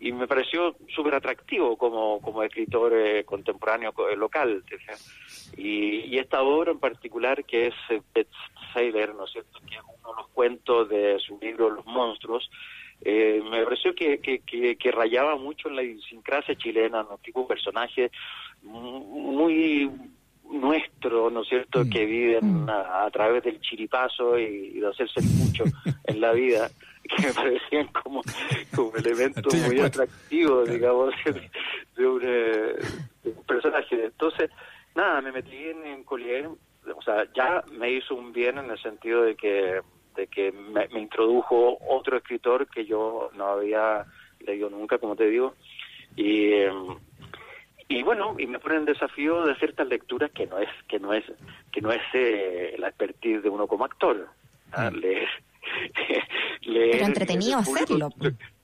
y 0.00 0.12
me 0.12 0.26
pareció 0.26 0.76
súper 0.94 1.14
atractivo 1.14 1.76
como, 1.76 2.20
como 2.20 2.42
escritor 2.42 2.94
eh, 2.94 3.24
contemporáneo 3.24 3.92
eh, 4.10 4.16
local. 4.16 4.62
Y, 5.56 6.00
y, 6.06 6.18
esta 6.18 6.42
obra 6.42 6.72
en 6.72 6.78
particular, 6.78 7.44
que 7.44 7.68
es 7.68 7.74
Sailor, 8.72 9.14
¿no 9.14 9.24
es 9.24 9.32
cierto?, 9.32 9.58
que 9.68 9.76
es 9.76 9.82
uno 9.82 10.10
de 10.10 10.22
los 10.22 10.28
cuentos 10.28 10.88
de 10.88 11.18
su 11.18 11.38
libro 11.40 11.70
Los 11.70 11.86
Monstruos, 11.86 12.50
eh, 13.02 13.42
me 13.50 13.62
pareció 13.62 13.94
que, 13.94 14.18
que, 14.20 14.76
que, 14.76 14.90
rayaba 14.90 15.36
mucho 15.36 15.68
en 15.68 15.76
la 15.76 15.82
idiosincrasia 15.82 16.56
chilena, 16.56 17.02
¿no? 17.02 17.18
tipo 17.18 17.46
personaje 17.46 18.10
muy 18.62 19.90
nuestro, 20.50 21.30
¿no 21.30 21.42
es 21.42 21.48
cierto?, 21.48 21.84
mm. 21.84 21.90
que 21.90 22.06
viven 22.06 22.64
mm. 22.64 22.70
a, 22.70 23.10
través 23.12 23.42
del 23.42 23.60
chiripazo 23.60 24.38
y, 24.38 24.80
de 24.80 24.88
hacerse 24.88 25.20
mucho 25.22 25.64
en 26.04 26.20
la 26.20 26.32
vida 26.32 26.70
que 27.02 27.26
me 27.26 27.32
parecían 27.32 27.86
como, 27.88 28.22
como 28.74 28.96
elementos 28.96 29.54
muy 29.54 29.80
atractivos, 29.80 30.68
digamos, 30.68 31.14
de, 31.96 32.06
un, 32.06 32.22
eh, 32.24 32.76
de, 33.22 33.30
un, 33.30 33.44
personaje. 33.44 34.06
Entonces, 34.06 34.50
nada, 34.94 35.20
me 35.20 35.32
metí 35.32 35.56
en, 35.56 35.86
en 35.86 36.04
Collier, 36.04 36.48
o 36.94 37.02
sea, 37.02 37.26
ya 37.34 37.62
me 37.72 37.90
hizo 37.90 38.14
un 38.14 38.32
bien 38.32 38.58
en 38.58 38.70
el 38.70 38.78
sentido 38.78 39.22
de 39.22 39.36
que, 39.36 39.80
de 40.14 40.26
que 40.26 40.52
me, 40.52 40.86
introdujo 40.98 41.78
otro 41.88 42.16
escritor 42.16 42.68
que 42.68 42.84
yo 42.84 43.30
no 43.34 43.46
había 43.46 44.04
leído 44.40 44.70
nunca, 44.70 44.98
como 44.98 45.16
te 45.16 45.28
digo, 45.28 45.54
y... 46.16 46.52
y 47.88 48.02
bueno 48.02 48.34
y 48.36 48.46
me 48.46 48.58
pone 48.58 48.76
el 48.76 48.84
desafío 48.84 49.44
de 49.44 49.54
ciertas 49.56 49.86
lecturas 49.86 50.32
que 50.32 50.46
no 50.46 50.58
es 50.58 50.68
que 50.88 50.98
no 50.98 51.12
es 51.12 51.24
que 51.70 51.80
no 51.80 51.92
es 51.92 52.02
eh, 52.14 52.74
la 52.78 52.88
expertise 52.88 53.44
de 53.44 53.48
uno 53.48 53.68
como 53.68 53.84
actor 53.84 54.26
¿ah? 54.72 54.90
mm. 54.90 54.96
Leer 56.62 56.90
Pero 56.92 57.06
entretenido 57.06 57.58
hacerlo. 57.58 58.10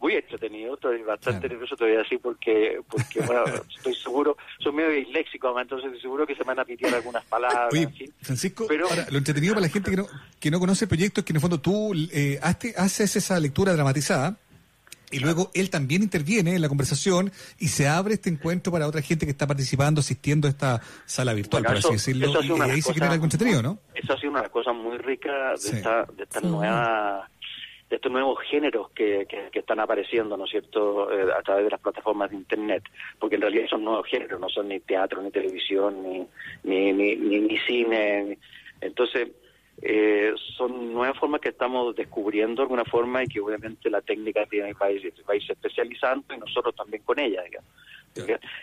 Muy 0.01 0.15
entretenido, 0.15 0.75
estoy 0.75 1.03
bastante 1.03 1.49
nervioso 1.49 1.77
todavía 1.77 2.01
así 2.01 2.19
porque, 2.19 2.81
porque 2.91 3.21
bueno, 3.21 3.45
estoy 3.77 3.95
seguro, 3.95 4.37
soy 4.59 4.73
medio 4.73 4.91
disléxico, 4.91 5.59
entonces 5.61 5.87
estoy 5.87 6.03
seguro 6.03 6.27
que 6.27 6.35
se 6.35 6.41
me 6.41 6.47
van 6.47 6.61
a 6.61 6.65
pitear 6.65 6.95
algunas 6.95 7.25
palabras. 7.25 7.71
Francisco, 8.21 8.67
Pero, 8.69 8.89
lo 9.11 9.19
entretenido 9.19 9.55
para 9.55 9.67
la 9.67 9.73
gente 9.73 9.91
que 9.91 9.97
no, 9.97 10.07
que 10.41 10.51
no 10.51 10.59
conoce 10.59 10.87
el 10.87 10.89
proyecto 10.89 11.21
es 11.21 11.25
que 11.25 11.33
en 11.33 11.37
el 11.37 11.41
fondo 11.41 11.61
tú 11.61 11.93
eh, 12.13 12.41
haces 12.43 13.17
esa 13.17 13.39
lectura 13.39 13.73
dramatizada 13.73 14.37
Y 15.13 15.21
luego 15.21 15.51
él 15.55 15.71
también 15.71 16.03
interviene 16.03 16.55
en 16.55 16.63
la 16.63 16.69
conversación 16.69 17.31
y 17.59 17.69
se 17.69 17.87
abre 17.87 18.15
este 18.15 18.31
encuentro 18.31 18.73
para 18.73 18.87
otra 18.87 19.03
gente 19.03 19.27
que 19.27 19.33
está 19.33 19.47
participando, 19.47 20.01
asistiendo 20.01 20.49
a 20.49 20.51
esta 20.51 20.81
sala 21.05 21.35
virtual, 21.35 21.65
por 21.65 21.77
así 21.77 21.93
decirlo. 21.93 22.33
y 22.43 22.61
ahí 22.61 22.83
se 22.83 22.95
crea 22.95 23.11
algo 23.11 23.25
entretenido, 23.25 23.63
¿no? 23.63 23.79
Eso 23.95 24.15
ha 24.15 24.19
sido 24.19 24.33
una 24.33 24.49
cosa 24.49 24.73
muy 24.73 24.99
rica 24.99 25.51
de 25.51 25.77
esta, 25.77 26.05
de 26.17 26.25
esta 26.25 26.41
nueva 26.41 27.29
de 27.93 27.97
estos 27.97 28.11
nuevos 28.11 28.39
géneros 28.51 28.89
que, 28.93 29.27
que, 29.29 29.59
están 29.59 29.79
apareciendo, 29.79 30.35
¿no 30.35 30.47
es 30.47 30.51
cierto?, 30.51 31.13
eh, 31.13 31.31
a 31.39 31.43
través 31.43 31.65
de 31.65 31.73
las 31.73 31.81
plataformas 31.81 32.31
de 32.31 32.37
Internet, 32.37 32.85
porque 33.19 33.35
en 33.35 33.43
realidad 33.43 33.67
son 33.69 33.85
nuevos 33.85 34.07
géneros, 34.07 34.41
no 34.41 34.49
son 34.49 34.69
ni 34.69 34.81
teatro, 34.81 35.21
ni 35.21 35.31
televisión, 35.31 36.03
ni, 36.03 36.27
ni, 36.65 36.91
ni, 36.95 37.17
ni, 37.17 37.59
cine. 37.59 38.39
Entonces, 38.81 39.29
eh, 39.81 40.35
son 40.57 40.93
nuevas 40.93 41.19
formas 41.19 41.41
que 41.41 41.49
estamos 41.49 41.95
descubriendo 41.97 42.57
de 42.57 42.63
alguna 42.63 42.85
forma 42.85 43.23
y 43.23 43.27
que 43.27 43.41
obviamente 43.41 43.91
la 43.91 44.03
técnica 44.03 44.47
tiene 44.47 44.75
va 44.75 44.87
a 44.87 44.91
ir, 44.93 45.13
va 45.29 45.35
a 45.35 45.37
ir 45.37 45.51
especializando 45.51 46.35
y 46.35 46.39
nosotros 46.39 46.75
también 46.75 47.03
con 47.03 47.19
ella, 47.19 47.43
digamos. 47.43 47.71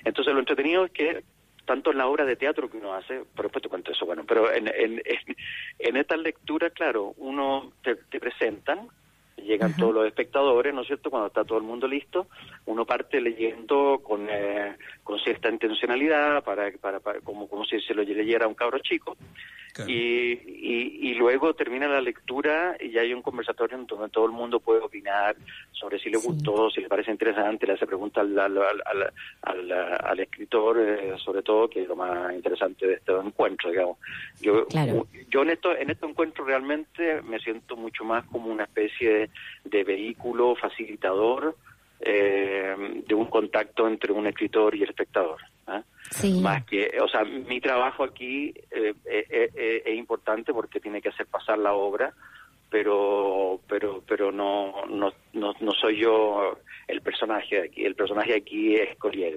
Entonces, 0.03 0.33
lo 0.33 0.39
entretenido 0.39 0.85
es 0.85 0.91
que 0.91 1.23
tanto 1.65 1.91
en 1.91 1.97
la 1.97 2.07
obra 2.07 2.25
de 2.25 2.35
teatro 2.35 2.69
que 2.69 2.77
uno 2.77 2.93
hace, 2.93 3.23
por 3.35 3.49
te 3.49 3.69
cuento 3.69 3.91
eso, 3.91 4.05
bueno, 4.05 4.23
pero 4.27 4.51
en, 4.51 4.67
en, 4.67 5.01
en, 5.79 5.97
esta 5.97 6.17
lectura, 6.17 6.69
claro, 6.71 7.13
uno 7.17 7.73
te, 7.83 7.95
te 7.95 8.19
presentan 8.19 8.89
llegan 9.39 9.75
todos 9.75 9.93
los 9.93 10.05
espectadores, 10.05 10.73
¿no 10.73 10.81
es 10.81 10.87
cierto? 10.87 11.09
Cuando 11.09 11.27
está 11.27 11.43
todo 11.43 11.57
el 11.57 11.63
mundo 11.63 11.87
listo, 11.87 12.27
uno 12.65 12.85
parte 12.85 13.21
leyendo 13.21 14.01
con, 14.03 14.27
eh, 14.29 14.75
con 15.03 15.19
cierta 15.19 15.49
intencionalidad, 15.49 16.43
para, 16.43 16.71
para, 16.71 16.99
como, 17.21 17.47
como 17.47 17.65
si 17.65 17.79
se 17.81 17.93
lo 17.93 18.03
leyera 18.03 18.45
a 18.45 18.47
un 18.47 18.55
cabro 18.55 18.79
chico, 18.79 19.17
y, 19.87 21.09
y, 21.11 21.13
luego 21.15 21.53
termina 21.53 21.87
la 21.87 22.01
lectura 22.01 22.77
y 22.79 22.97
hay 22.97 23.13
un 23.13 23.21
conversatorio 23.21 23.77
en 23.77 23.85
donde 23.85 24.09
todo 24.09 24.25
el 24.25 24.31
mundo 24.31 24.59
puede 24.59 24.81
opinar 24.81 25.35
sobre 25.71 25.99
si 25.99 26.09
le 26.09 26.17
gustó, 26.17 26.69
si 26.69 26.81
le 26.81 26.87
parece 26.87 27.11
interesante, 27.11 27.67
le 27.67 27.73
hace 27.73 27.85
preguntas 27.85 28.23
al, 28.23 28.37
al, 28.37 28.57
al, 29.41 29.71
al, 29.71 30.19
escritor, 30.19 30.79
eh, 30.79 31.13
sobre 31.23 31.41
todo, 31.41 31.69
que 31.69 31.83
es 31.83 31.87
lo 31.87 31.95
más 31.95 32.33
interesante 32.33 32.87
de 32.87 32.93
este 32.95 33.11
encuentro, 33.11 33.69
digamos. 33.69 33.97
Yo, 34.41 34.65
yo 35.29 35.41
en, 35.41 35.49
esto, 35.49 35.75
en 35.75 35.89
este 35.89 36.05
encuentro 36.05 36.45
realmente 36.45 37.21
me 37.21 37.39
siento 37.39 37.75
mucho 37.75 38.03
más 38.03 38.25
como 38.25 38.49
una 38.49 38.63
especie 38.63 39.29
de, 39.63 39.83
vehículo 39.83 40.55
facilitador 40.55 41.55
eh, 42.01 43.03
de 43.07 43.15
un 43.15 43.25
contacto 43.25 43.87
entre 43.87 44.11
un 44.11 44.27
escritor 44.27 44.75
y 44.75 44.83
el 44.83 44.89
espectador. 44.89 45.39
¿Ah? 46.11 46.41
Más 46.41 46.65
que, 46.65 46.91
o 47.01 47.07
sea, 47.07 47.23
mi 47.23 47.59
trabajo 47.61 48.03
aquí 48.03 48.53
eh, 48.71 48.93
eh, 49.05 49.49
eh, 49.55 49.83
es 49.85 49.97
importante 49.97 50.53
porque 50.53 50.79
tiene 50.79 51.01
que 51.01 51.09
hacer 51.09 51.27
pasar 51.27 51.57
la 51.57 51.73
obra, 51.73 52.13
pero 52.69 53.59
pero 53.67 54.03
pero 54.07 54.31
no 54.31 54.85
no 54.87 55.11
no, 55.33 55.53
no 55.59 55.71
soy 55.73 56.01
yo 56.01 56.57
el 56.87 57.01
personaje 57.01 57.63
aquí. 57.63 57.85
El 57.85 57.95
personaje 57.95 58.35
aquí 58.35 58.75
es 58.75 58.89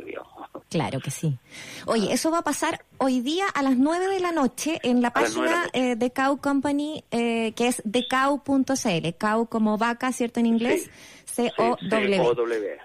digamos. 0.04 0.50
Claro 0.70 1.00
que 1.00 1.10
sí. 1.10 1.38
Oye, 1.86 2.12
eso 2.12 2.30
va 2.30 2.38
a 2.38 2.42
pasar 2.42 2.84
hoy 2.98 3.20
día 3.20 3.44
a 3.54 3.62
las 3.62 3.76
9 3.76 4.08
de 4.08 4.20
la 4.20 4.32
noche 4.32 4.78
en 4.82 5.02
la 5.02 5.12
página 5.12 5.66
de, 5.72 6.12
Cow 6.12 6.38
Company, 6.38 7.04
que 7.10 7.54
es 7.58 7.82
decau.cl. 7.84 9.08
Cow 9.18 9.46
como 9.48 9.76
vaca, 9.76 10.12
¿cierto? 10.12 10.40
En 10.40 10.46
inglés. 10.46 10.90
C-O-W. 11.26 12.16
C-O-W. 12.16 12.78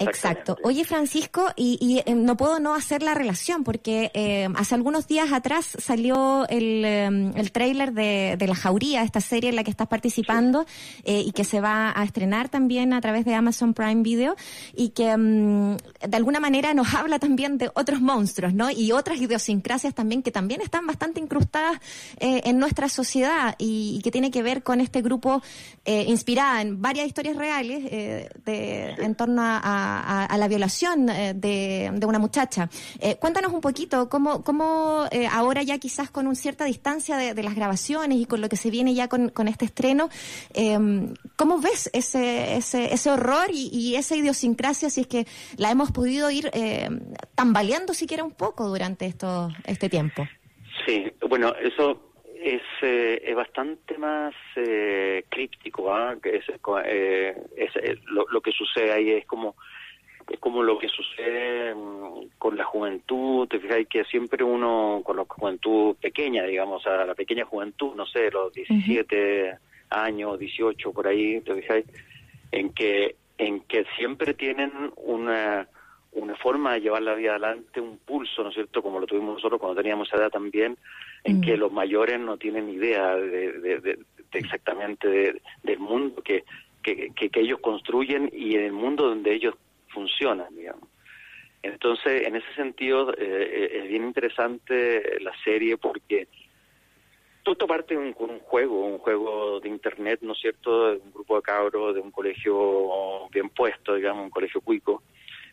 Exacto. 0.00 0.56
Oye, 0.62 0.84
Francisco, 0.84 1.46
y, 1.56 2.02
eh, 2.06 2.14
no 2.14 2.36
puedo 2.36 2.60
no 2.60 2.74
hacer 2.74 3.02
la 3.02 3.14
relación 3.14 3.64
porque 3.64 4.10
eh, 4.14 4.48
hace 4.54 4.74
algunos 4.74 5.06
días 5.06 5.32
atrás 5.32 5.76
salió 5.78 6.46
el, 6.48 6.84
eh, 6.84 7.06
el 7.34 7.52
tráiler 7.52 7.92
de, 7.92 8.36
de, 8.38 8.46
La 8.46 8.54
Jauría, 8.54 9.02
esta 9.02 9.20
serie 9.20 9.50
en 9.50 9.56
la 9.56 9.64
que 9.64 9.70
estás 9.70 9.88
participando 9.88 10.66
y 11.04 11.32
que 11.32 11.44
se 11.44 11.60
va 11.60 11.92
a 11.94 12.04
estrenar 12.04 12.48
también 12.48 12.92
a 12.92 13.00
través 13.00 13.24
de 13.24 13.34
Amazon 13.34 13.74
Prime 13.74 14.02
Video 14.02 14.36
y 14.74 14.90
que 14.90 15.16
mm, 15.16 15.76
de 16.08 16.16
alguna 16.16 16.40
manera 16.40 16.74
nos 16.74 16.94
habla 16.94 17.18
también 17.18 17.58
de 17.58 17.70
otros 17.74 18.00
monstruos, 18.00 18.54
¿no? 18.54 18.70
Y 18.70 18.92
otras 18.92 19.18
idiosincrasias 19.20 19.94
también 19.94 20.22
que 20.22 20.30
también 20.30 20.60
están 20.60 20.86
bastante 20.86 21.20
incrustadas 21.20 21.78
en 22.18 22.58
nuestra 22.58 22.88
sociedad 22.88 23.54
y, 23.58 24.00
que 24.02 24.10
tiene 24.10 24.30
que 24.30 24.42
ver 24.42 24.62
con 24.62 24.80
este 24.80 25.02
grupo 25.02 25.42
inspirada 25.84 26.62
en 26.62 26.80
varias 26.80 27.06
historias 27.06 27.36
reales 27.36 27.84
de, 27.84 28.94
en 28.98 29.14
torno 29.14 29.42
a 29.42 29.58
a, 29.62 29.87
la 30.38 30.48
violación 30.48 31.08
eh, 31.10 31.34
de, 31.34 31.90
una 32.06 32.18
muchacha. 32.18 32.68
Eh, 33.00 33.16
cuéntanos 33.20 33.52
un 33.52 33.60
poquito 33.60 34.08
cómo, 34.08 34.42
cómo 34.42 35.04
eh, 35.10 35.26
ahora 35.26 35.62
ya 35.62 35.78
quizás 35.78 36.10
con 36.10 36.26
una 36.26 36.36
cierta 36.36 36.64
distancia 36.64 37.16
de, 37.16 37.42
las 37.42 37.54
grabaciones 37.54 38.18
y 38.18 38.26
con 38.26 38.40
lo 38.40 38.48
que 38.48 38.56
se 38.56 38.70
viene 38.70 38.94
ya 38.94 39.08
con, 39.08 39.48
este 39.48 39.64
estreno, 39.64 40.08
em, 40.54 41.14
¿cómo 41.36 41.60
ves 41.60 41.90
ese, 41.92 42.56
ese, 42.56 42.92
ese 42.92 43.10
horror 43.10 43.48
y, 43.52 43.94
esa 43.96 44.16
idiosincrasia 44.16 44.90
si 44.90 45.02
es 45.02 45.06
que 45.06 45.26
la 45.56 45.70
hemos 45.70 45.90
podido 45.92 46.30
ir 46.30 46.50
tambaleando 47.34 47.94
siquiera 47.94 48.22
un 48.22 48.32
poco 48.32 48.68
durante 48.68 49.06
esto, 49.06 49.48
este 49.64 49.88
tiempo? 49.88 50.26
Sí, 50.86 51.10
bueno, 51.28 51.54
eso 51.60 52.12
es, 52.34 52.62
es 52.82 53.34
bastante 53.34 53.96
más 53.98 54.34
críptico, 55.28 55.92
¿ah? 55.92 56.16
es, 56.22 56.44
es, 57.82 58.04
lo, 58.06 58.26
lo, 58.28 58.40
que 58.40 58.52
sucede 58.52 58.92
ahí 58.92 59.10
es 59.10 59.26
como 59.26 59.56
es 60.28 60.38
como 60.38 60.62
lo 60.62 60.78
que 60.78 60.88
sucede 60.88 61.74
mm, 61.74 62.38
con 62.38 62.56
la 62.56 62.64
juventud, 62.64 63.48
te 63.48 63.58
fijáis 63.58 63.88
que 63.88 64.04
siempre 64.04 64.44
uno, 64.44 65.00
con 65.04 65.16
la 65.16 65.24
juventud 65.24 65.96
pequeña, 65.96 66.44
digamos, 66.44 66.86
a 66.86 67.04
la 67.04 67.14
pequeña 67.14 67.44
juventud, 67.44 67.94
no 67.94 68.06
sé, 68.06 68.30
los 68.30 68.52
17 68.52 69.56
años, 69.90 70.38
18 70.38 70.92
por 70.92 71.08
ahí, 71.08 71.40
te 71.40 71.54
fijáis, 71.54 71.86
en 72.52 72.70
que, 72.72 73.16
en 73.38 73.60
que 73.60 73.84
siempre 73.96 74.34
tienen 74.34 74.72
una, 74.96 75.66
una 76.12 76.36
forma 76.36 76.74
de 76.74 76.80
llevar 76.80 77.02
la 77.02 77.14
vida 77.14 77.30
adelante, 77.30 77.80
un 77.80 77.98
pulso, 77.98 78.42
¿no 78.42 78.50
es 78.50 78.54
cierto?, 78.54 78.82
como 78.82 79.00
lo 79.00 79.06
tuvimos 79.06 79.36
nosotros 79.36 79.60
cuando 79.60 79.80
teníamos 79.80 80.08
esa 80.08 80.18
edad 80.18 80.30
también, 80.30 80.76
en 81.24 81.40
que 81.40 81.56
los 81.56 81.72
mayores 81.72 82.20
no 82.20 82.36
tienen 82.36 82.68
idea 82.68 83.16
de, 83.16 83.98
exactamente 84.32 85.40
del 85.62 85.78
mundo 85.78 86.22
que, 86.22 86.44
que, 86.82 87.10
que, 87.14 87.40
ellos 87.40 87.60
construyen 87.60 88.30
y 88.32 88.54
en 88.54 88.64
el 88.64 88.72
mundo 88.72 89.08
donde 89.08 89.34
ellos 89.34 89.54
funcionan, 89.98 90.54
digamos. 90.54 90.88
Entonces, 91.62 92.26
en 92.26 92.36
ese 92.36 92.54
sentido, 92.54 93.12
eh, 93.12 93.16
eh, 93.18 93.80
es 93.82 93.88
bien 93.88 94.04
interesante 94.04 95.18
la 95.20 95.32
serie 95.42 95.76
porque 95.76 96.28
todo 97.42 97.66
parte 97.66 97.96
con 98.14 98.30
un 98.30 98.40
juego, 98.40 98.84
un 98.86 98.98
juego 98.98 99.58
de 99.58 99.68
internet, 99.68 100.20
¿no 100.22 100.34
es 100.34 100.40
cierto?, 100.40 100.90
de 100.90 100.98
un 100.98 101.12
grupo 101.12 101.36
de 101.36 101.42
cabros 101.42 101.94
de 101.94 102.00
un 102.00 102.10
colegio 102.10 103.28
bien 103.30 103.48
puesto, 103.48 103.94
digamos, 103.94 104.24
un 104.24 104.30
colegio 104.30 104.60
cuico, 104.60 105.02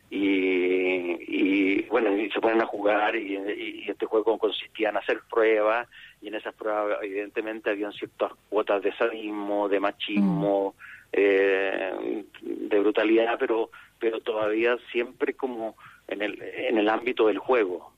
y, 0.09 1.17
y 1.27 1.81
bueno, 1.83 2.15
y 2.15 2.29
se 2.29 2.39
ponen 2.39 2.61
a 2.61 2.65
jugar 2.65 3.15
y, 3.15 3.35
y, 3.35 3.89
este 3.89 4.05
juego 4.05 4.37
consistía 4.37 4.89
en 4.89 4.97
hacer 4.97 5.21
pruebas 5.29 5.87
y 6.21 6.27
en 6.27 6.35
esas 6.35 6.53
pruebas 6.53 6.99
evidentemente 7.01 7.71
habían 7.71 7.91
ciertas 7.93 8.31
cuotas 8.49 8.83
de 8.83 8.95
sadismo, 8.95 9.67
de 9.67 9.79
machismo, 9.79 10.75
mm. 10.77 11.09
eh, 11.13 12.23
de 12.41 12.79
brutalidad, 12.79 13.37
pero 13.39 13.71
pero 13.99 14.19
todavía 14.21 14.77
siempre 14.91 15.33
como 15.33 15.75
en 16.07 16.21
el, 16.21 16.41
en 16.41 16.77
el 16.77 16.89
ámbito 16.89 17.27
del 17.27 17.39
juego, 17.39 17.93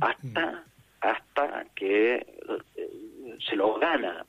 hasta 0.00 0.64
hasta 1.04 1.66
que 1.74 2.14
eh, 2.76 3.38
se 3.46 3.56
lo 3.56 3.74
gana, 3.74 4.24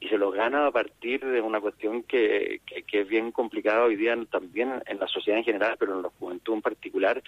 y 0.00 0.08
se 0.08 0.18
lo 0.18 0.30
gana 0.30 0.66
a 0.66 0.70
partir 0.70 1.24
de 1.24 1.40
una 1.40 1.60
cuestión 1.60 2.02
que, 2.02 2.60
que, 2.86 3.00
es 3.00 3.08
bien 3.08 3.32
complicada 3.32 3.84
hoy 3.84 3.96
día 3.96 4.16
también 4.30 4.82
en 4.86 4.98
la 4.98 5.06
sociedad 5.06 5.38
en 5.38 5.44
general, 5.44 5.76
pero 5.78 5.96
en 5.96 6.02
la 6.02 6.10
juventud 6.18 6.54
en 6.54 6.62
particular, 6.62 7.22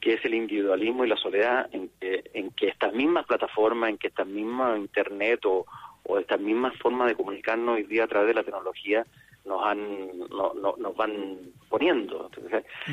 que 0.00 0.14
es 0.14 0.24
el 0.24 0.34
individualismo 0.34 1.04
y 1.04 1.08
la 1.08 1.16
soledad, 1.16 1.68
en 1.72 1.88
que, 2.00 2.24
en 2.34 2.50
que 2.50 2.68
estas 2.68 2.92
mismas 2.92 3.26
plataformas, 3.26 3.90
en 3.90 3.98
que 3.98 4.08
estas 4.08 4.26
mismas 4.26 4.78
internet 4.78 5.44
o, 5.46 5.64
o 6.02 6.18
estas 6.18 6.40
mismas 6.40 6.76
formas 6.78 7.08
de 7.08 7.14
comunicarnos 7.14 7.76
hoy 7.76 7.84
día 7.84 8.04
a 8.04 8.08
través 8.08 8.28
de 8.28 8.34
la 8.34 8.42
tecnología 8.42 9.06
nos 9.44 9.64
han 9.64 10.18
no, 10.30 10.54
nos 10.54 10.96
van 10.96 11.38
poniendo. 11.68 12.30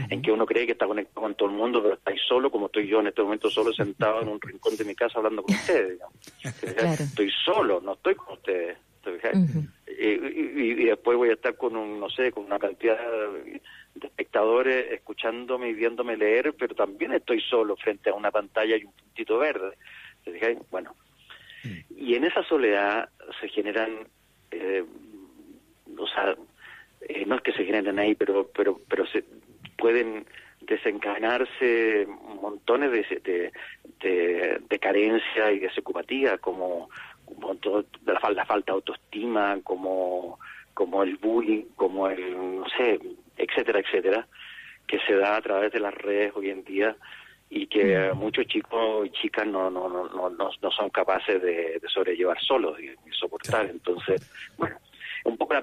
En 0.09 0.21
que 0.21 0.31
uno 0.31 0.45
cree 0.45 0.65
que 0.65 0.73
está 0.73 0.85
conectado 0.85 1.21
con 1.21 1.35
todo 1.35 1.49
el 1.49 1.55
mundo 1.55 1.81
pero 1.81 1.95
estáis 1.95 2.21
solo 2.27 2.51
como 2.51 2.67
estoy 2.67 2.87
yo 2.87 2.99
en 2.99 3.07
este 3.07 3.21
momento 3.21 3.49
solo 3.49 3.71
sentado 3.73 4.21
en 4.21 4.27
un 4.27 4.41
rincón 4.41 4.75
de 4.75 4.85
mi 4.85 4.95
casa 4.95 5.19
hablando 5.19 5.43
con 5.43 5.55
ustedes 5.55 5.99
estoy 6.99 7.31
solo 7.45 7.79
no 7.81 7.93
estoy 7.93 8.15
con 8.15 8.33
ustedes 8.33 8.77
y, 9.87 10.85
después 10.85 11.17
voy 11.17 11.29
a 11.29 11.33
estar 11.33 11.55
con 11.55 11.75
un 11.75 11.99
no 11.99 12.09
sé 12.09 12.31
con 12.31 12.45
una 12.45 12.59
cantidad 12.59 12.97
de 13.95 14.07
espectadores 14.07 14.91
escuchándome 14.91 15.69
y 15.69 15.73
viéndome 15.73 16.17
leer 16.17 16.53
pero 16.57 16.75
también 16.75 17.13
estoy 17.13 17.41
solo 17.41 17.75
frente 17.77 18.09
a 18.09 18.13
una 18.13 18.31
pantalla 18.31 18.75
y 18.75 18.83
un 18.83 18.93
puntito 18.93 19.37
verde 19.39 19.77
bueno. 20.69 20.95
Y 21.89 22.15
en 22.15 22.25
esa 22.25 22.43
soledad 22.43 23.09
se 23.39 23.47
generan 23.49 24.07
eh, 24.51 24.83
no 27.31 27.37
es 27.37 27.43
que 27.43 27.53
se 27.53 27.63
generen 27.63 27.97
ahí, 27.97 28.13
pero, 28.13 28.49
pero, 28.53 28.77
pero 28.89 29.07
se 29.07 29.23
pueden 29.77 30.25
desencadenarse 30.59 32.05
montones 32.41 32.91
de, 32.91 33.53
de, 34.01 34.59
de, 34.69 34.79
carencia 34.79 35.49
y 35.53 35.59
de 35.59 35.71
secupatía, 35.71 36.39
como, 36.39 36.89
como 37.23 37.55
todo, 37.55 37.85
la, 38.05 38.19
falta 38.19 38.73
de 38.73 38.75
autoestima, 38.75 39.57
como 39.63 40.39
como 40.73 41.03
el 41.03 41.15
bullying, 41.17 41.63
como 41.77 42.09
el, 42.09 42.33
no 42.33 42.65
sé, 42.77 42.99
etcétera, 43.37 43.79
etcétera, 43.79 44.27
que 44.87 44.99
se 44.99 45.15
da 45.15 45.37
a 45.37 45.41
través 45.41 45.71
de 45.71 45.79
las 45.79 45.93
redes 45.93 46.33
hoy 46.35 46.49
en 46.49 46.65
día 46.65 46.97
y 47.49 47.67
que 47.67 48.11
muchos 48.13 48.45
chicos 48.47 49.07
y 49.07 49.09
chicas 49.11 49.47
no 49.47 49.69
no 49.69 49.87
no 49.87 50.09
no 50.09 50.29
no, 50.29 50.71
son 50.71 50.89
capaces 50.89 51.41
de, 51.41 51.79
sobrellevar 51.87 52.41
solos 52.41 52.77
y, 52.79 52.89
soportar. 53.11 53.67
Entonces 53.69 54.21
bueno 54.57 54.77
un 55.25 55.37
poco 55.37 55.53
la, 55.53 55.61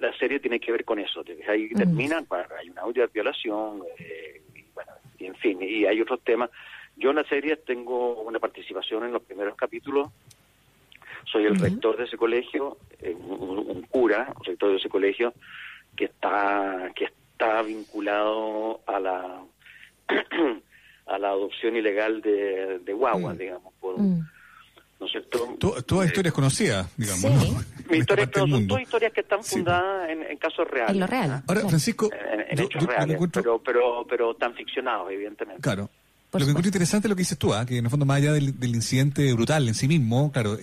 la, 0.00 0.18
serie 0.18 0.40
tiene 0.40 0.60
que 0.60 0.72
ver 0.72 0.84
con 0.84 0.98
eso 0.98 1.24
ahí 1.48 1.68
terminan 1.70 2.26
hay 2.58 2.70
una 2.70 2.82
audio 2.82 3.02
de 3.02 3.12
violación 3.12 3.82
eh, 3.98 4.42
y, 4.54 4.64
bueno 4.74 4.92
y 5.18 5.26
en 5.26 5.34
fin 5.36 5.58
y 5.60 5.84
hay 5.86 6.00
otros 6.00 6.20
temas 6.22 6.50
yo 6.96 7.10
en 7.10 7.16
la 7.16 7.24
serie 7.24 7.56
tengo 7.56 8.22
una 8.22 8.38
participación 8.38 9.04
en 9.04 9.12
los 9.12 9.22
primeros 9.22 9.56
capítulos 9.56 10.08
soy 11.30 11.46
el 11.46 11.58
rector 11.58 11.96
de 11.96 12.04
ese 12.04 12.16
colegio 12.16 12.78
eh, 13.00 13.14
un, 13.14 13.58
un, 13.58 13.82
cura 13.82 14.32
rector 14.44 14.70
de 14.70 14.76
ese 14.76 14.88
colegio 14.88 15.34
que 15.96 16.04
está 16.06 16.92
que 16.94 17.04
está 17.06 17.62
vinculado 17.62 18.80
a 18.86 19.00
la 19.00 19.42
a 21.06 21.18
la 21.18 21.28
adopción 21.28 21.76
ilegal 21.76 22.20
de, 22.22 22.80
de 22.84 22.92
guaguas, 22.92 23.34
mm. 23.34 23.38
digamos. 23.38 23.74
Por, 23.80 23.98
mm. 23.98 24.28
¿No 25.00 25.06
es 25.06 25.12
cierto? 25.12 25.56
todas 25.84 26.06
historias 26.06 26.32
conocidas, 26.32 26.88
digamos. 26.96 27.32
¿no? 27.32 27.64
Mi 27.92 27.98
historia, 27.98 28.30
son 28.34 28.66
todas 28.66 28.82
historias 28.82 29.12
que 29.12 29.20
están 29.20 29.44
fundadas 29.44 30.10
en, 30.10 30.36
casos 30.38 30.68
reales. 30.68 30.94
En 30.94 31.00
lo 31.00 31.06
real. 31.06 31.30
¿ah? 31.30 31.42
Ahora, 31.46 31.60
Francisco. 31.62 32.10
En, 32.12 32.60
hechos 32.60 32.84
reales, 32.84 33.18
pero, 33.32 33.58
pero, 33.62 34.06
pero 34.08 34.34
tan 34.34 34.54
ficcionados, 34.54 35.10
evidentemente. 35.10 35.62
Claro 35.62 35.88
lo 36.38 36.46
que 36.46 36.50
encuentro 36.50 36.68
interesante 36.68 37.08
es 37.08 37.10
lo 37.10 37.16
que 37.16 37.20
dices 37.20 37.36
tú, 37.36 37.52
¿ah? 37.52 37.66
que 37.66 37.76
en 37.76 37.84
el 37.84 37.90
fondo, 37.90 38.06
más 38.06 38.16
allá 38.16 38.32
del, 38.32 38.54
incidente 38.62 39.32
brutal 39.34 39.68
en 39.68 39.74
sí 39.74 39.86
mismo, 39.86 40.32
claro, 40.32 40.56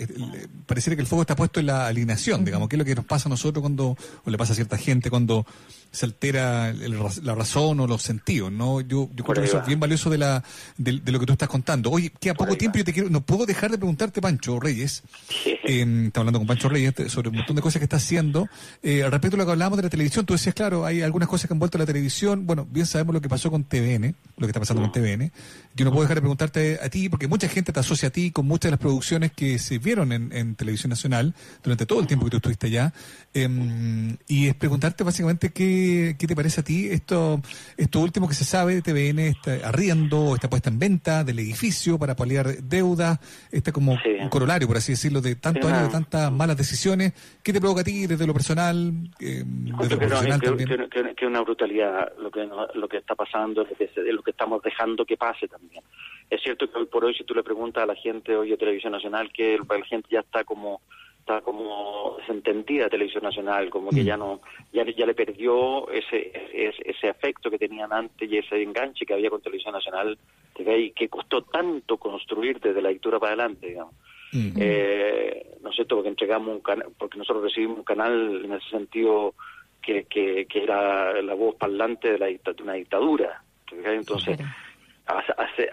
pareciera 0.66 0.96
que 0.96 1.02
el 1.02 1.08
foco 1.08 1.22
está 1.22 1.36
puesto 1.36 1.60
en 1.60 1.68
la 1.68 1.88
alineación, 1.88 2.44
digamos, 2.44 2.70
que 2.70 2.76
es 2.76 2.80
lo 2.80 2.86
que 2.86 2.96
nos 2.96 3.06
pasa 3.06 3.30
a 3.30 3.32
nosotros 3.32 3.62
cuando, 3.62 3.96
o 4.26 4.30
le 4.30 4.38
pasa 4.38 4.54
a 4.54 4.56
cierta 4.56 4.78
gente 4.78 5.12
cuando 5.12 5.46
se 5.92 6.06
altera 6.06 6.74
la 6.74 7.36
razón 7.36 7.80
o 7.80 7.88
los 7.88 8.04
sentidos, 8.04 8.52
¿no? 8.52 8.82
Yo, 8.82 9.10
yo 9.16 9.24
creo 9.24 9.44
que 9.44 9.50
eso 9.50 9.60
es 9.60 9.66
bien 9.66 9.80
valioso 9.80 10.10
de, 10.10 10.18
la, 10.18 10.44
de, 10.78 10.94
lo 11.12 11.20
que 11.20 11.26
tú 11.26 11.34
estás 11.34 11.50
contando. 11.50 11.90
Oye, 11.90 12.12
que 12.20 12.30
a 12.30 12.34
poco 12.34 12.56
tiempo 12.56 12.78
yo 12.78 12.84
te 12.84 12.94
quiero, 12.94 13.10
no 13.10 13.22
puedo 13.22 13.46
dejar 13.46 13.72
de 13.72 13.78
preguntarte, 13.78 14.22
Pancho 14.22 14.60
Reyes, 14.60 15.04
eh, 15.46 16.06
está 16.06 16.20
hablando 16.20 16.40
con 16.40 16.48
Pancho 16.48 16.70
Reyes 16.70 16.94
sobre 17.08 17.30
un 17.30 17.38
montón 17.38 17.56
de 17.56 17.62
cosas 17.62 17.80
que 17.80 17.86
está 17.86 17.98
haciendo. 17.98 18.48
Eh, 18.84 19.06
respecto 19.10 19.36
a 19.36 19.40
lo 19.40 19.46
que 19.46 19.52
hablábamos 19.52 19.78
de 19.78 19.84
la 19.84 19.90
televisión, 19.90 20.26
tú 20.26 20.34
decías, 20.34 20.54
claro, 20.54 20.86
hay 20.86 21.02
algunas 21.02 21.28
cosas 21.28 21.48
que 21.48 21.54
han 21.54 21.60
vuelto 21.60 21.78
a 21.78 21.80
la 21.80 21.86
televisión. 21.86 22.46
Bueno, 22.46 22.68
bien 22.70 22.86
sabemos 22.86 23.16
lo 23.16 23.22
que 23.22 23.30
pasó 23.30 23.50
con 23.50 23.64
TVN, 23.64 24.16
lo 24.38 24.48
que 24.48 24.52
está 24.52 24.60
pasando 24.60 24.82
con 24.82 24.92
TVN. 24.92 25.32
Yo 25.76 25.86
no 25.86 25.92
puedo 25.92 26.04
dejar 26.04 26.18
de 26.18 26.22
preguntarte 26.22 26.80
a 26.84 26.90
ti, 26.90 27.10
porque 27.10 27.28
mucha 27.28 27.50
gente 27.50 27.74
te 27.74 27.80
asocia 27.80 28.10
a 28.10 28.12
ti 28.12 28.32
con 28.32 28.46
muchas 28.46 28.70
de 28.70 28.72
las 28.72 28.80
producciones 28.80 29.32
que 29.32 29.58
se 29.60 29.80
vieron 29.80 30.12
en, 30.12 30.32
en 30.34 30.56
Televisión 30.56 30.90
Nacional 30.90 31.34
durante 31.64 31.86
todo 31.86 32.00
el 32.00 32.08
tiempo 32.08 32.26
que 32.26 32.32
tú 32.32 32.38
estuviste 32.38 32.68
allá. 32.68 32.94
Em, 33.34 34.18
y 34.28 34.48
es 34.48 34.56
preguntarte 34.56 35.04
básicamente 35.04 35.52
qué, 35.52 35.79
qué, 36.18 36.28
te 36.28 36.36
parece 36.36 36.62
a 36.62 36.64
ti 36.64 36.88
esto, 36.90 37.42
esto 37.78 38.00
último 38.00 38.28
que 38.28 38.34
se 38.34 38.46
sabe 38.46 38.76
de 38.76 38.82
TVN, 38.82 39.20
está 39.20 39.68
arriendo, 39.68 40.36
está 40.36 40.50
puesta 40.50 40.70
en 40.70 40.80
venta 40.80 41.24
del 41.24 41.40
edificio 41.40 41.98
para 41.98 42.16
paliar 42.16 42.48
deuda, 42.64 43.20
está 43.52 43.72
como 43.72 43.94
un 43.94 44.30
corolario, 44.30 44.68
por 44.68 44.78
así 44.78 44.94
decirlo, 44.94 45.22
de 45.22 45.36
tantos 45.36 45.72
años, 45.72 45.88
de 45.88 45.94
tantas 45.94 46.32
malas 46.32 46.58
decisiones. 46.58 47.14
¿Qué 47.44 47.54
te 47.54 47.60
provoca 47.60 47.82
a 47.82 47.84
ti 47.84 48.08
desde 48.08 48.28
lo 48.28 48.34
personal, 48.34 48.92
eh, 49.20 49.44
desde 49.46 49.96
lo 49.96 50.00
profesional 50.00 50.40
que, 50.40 50.48
también? 50.48 50.90
Que, 51.16 51.26
una 51.26 51.42
brutalidad 51.42 52.14
lo 52.18 52.32
que, 52.32 52.48
lo 52.74 52.88
que 52.88 52.98
está 52.98 53.16
pasando, 53.16 53.64
lo 53.64 54.24
que 54.24 54.32
estamos 54.32 54.62
dejando 54.64 55.06
que 55.06 55.18
pase 55.18 55.48
también. 55.48 55.84
Es 56.30 56.42
cierto 56.42 56.70
que 56.70 56.78
hoy 56.78 56.86
por 56.86 57.06
hoy, 57.06 57.14
si 57.16 57.24
tú 57.24 57.34
le 57.34 57.44
preguntas 57.44 57.84
a 57.84 57.88
la 57.88 57.96
gente 57.96 58.36
hoy 58.36 58.50
de 58.50 58.58
Televisión 58.58 58.94
Nacional, 58.94 59.32
que 59.32 59.58
la 59.58 59.86
gente 59.86 60.08
ya 60.12 60.20
está 60.20 60.44
como 60.44 60.82
está 61.20 61.42
como 61.42 62.16
desentendida 62.20 62.90
Televisión 62.90 63.24
Nacional, 63.24 63.70
como 63.70 63.92
que 63.92 64.02
mm. 64.02 64.06
ya 64.06 64.18
no, 64.18 64.42
ya, 64.74 64.84
ya 64.86 65.06
le 65.06 65.14
perdió 65.14 65.90
ese, 65.92 66.32
ese, 66.54 66.82
ese 66.86 67.10
afecto 67.10 67.50
que 67.50 67.60
tenían 67.60 67.94
antes 67.94 68.30
y 68.30 68.38
ese 68.38 68.62
enganche 68.62 69.06
que 69.06 69.14
había 69.14 69.30
con 69.30 69.42
Televisión 69.42 69.74
Nacional, 69.74 70.18
y 70.58 70.92
que 70.92 71.08
costó 71.08 71.44
tanto 71.44 71.98
construir 71.98 72.60
desde 72.60 72.82
la 72.82 72.90
dictadura 72.90 73.20
para 73.20 73.34
adelante, 73.34 73.68
digamos. 73.68 73.94
Mm. 74.32 74.52
Eh, 74.60 75.58
¿No 75.62 75.70
es 75.70 75.76
cierto? 75.76 75.96
Porque 75.96 76.10
entregamos 76.10 76.56
un 76.56 76.62
canal, 76.62 76.88
porque 76.98 77.18
nosotros 77.18 77.44
recibimos 77.44 77.80
un 77.80 77.84
canal 77.84 78.46
en 78.46 78.54
ese 78.54 78.70
sentido 78.70 79.34
que, 79.82 80.04
que, 80.06 80.46
que 80.46 80.64
era 80.64 81.22
la 81.22 81.34
voz 81.34 81.56
parlante 81.56 82.12
de, 82.12 82.20
la, 82.20 82.28
de 82.28 82.64
una 82.64 82.74
dictadura. 82.74 83.42
Entonces, 83.72 84.40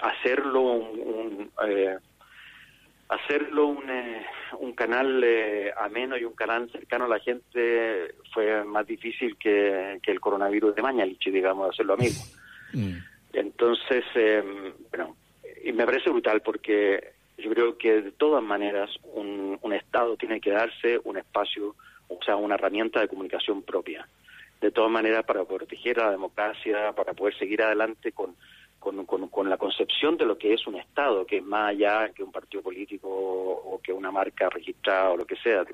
hacerlo 0.00 0.60
un, 0.60 1.50
eh, 1.66 1.96
hacerlo 3.08 3.66
un, 3.66 3.88
eh, 3.88 4.26
un 4.58 4.72
canal 4.72 5.22
eh, 5.24 5.72
ameno 5.78 6.16
y 6.16 6.24
un 6.24 6.34
canal 6.34 6.70
cercano 6.70 7.04
a 7.04 7.08
la 7.08 7.20
gente 7.20 8.14
fue 8.32 8.64
más 8.64 8.86
difícil 8.86 9.36
que, 9.36 9.98
que 10.02 10.10
el 10.10 10.20
coronavirus 10.20 10.74
de 10.74 10.82
Mañalich, 10.82 11.30
digamos, 11.30 11.70
hacerlo 11.70 11.94
a 11.94 11.96
Mm. 12.72 12.98
Entonces, 13.32 14.04
em, 14.16 14.72
bueno, 14.90 15.16
y 15.64 15.72
me 15.72 15.86
parece 15.86 16.10
brutal 16.10 16.42
porque 16.42 17.12
yo 17.38 17.50
creo 17.50 17.78
que 17.78 18.02
de 18.02 18.10
todas 18.12 18.42
maneras 18.42 18.90
un, 19.14 19.58
un 19.62 19.72
Estado 19.72 20.16
tiene 20.16 20.40
que 20.40 20.50
darse 20.50 21.00
un 21.04 21.16
espacio, 21.16 21.76
o 22.08 22.18
sea, 22.24 22.36
una 22.36 22.56
herramienta 22.56 23.00
de 23.00 23.08
comunicación 23.08 23.62
propia. 23.62 24.06
De 24.60 24.70
todas 24.70 24.90
maneras, 24.90 25.24
para 25.24 25.44
proteger 25.44 26.00
a 26.00 26.06
la 26.06 26.10
democracia, 26.12 26.92
para 26.92 27.12
poder 27.12 27.38
seguir 27.38 27.62
adelante 27.62 28.12
con 28.12 28.34
con, 28.92 29.28
con, 29.28 29.50
la 29.50 29.56
concepción 29.56 30.16
de 30.16 30.24
lo 30.24 30.38
que 30.38 30.54
es 30.54 30.66
un 30.66 30.76
Estado, 30.76 31.26
que 31.26 31.38
es 31.38 31.44
más 31.44 31.70
allá 31.70 32.10
que 32.10 32.22
un 32.22 32.30
partido 32.30 32.62
político 32.62 33.08
o 33.08 33.80
que 33.82 33.92
una 33.92 34.12
marca 34.12 34.48
registrada 34.48 35.10
o 35.10 35.16
lo 35.16 35.26
que 35.26 35.36
sea. 35.36 35.64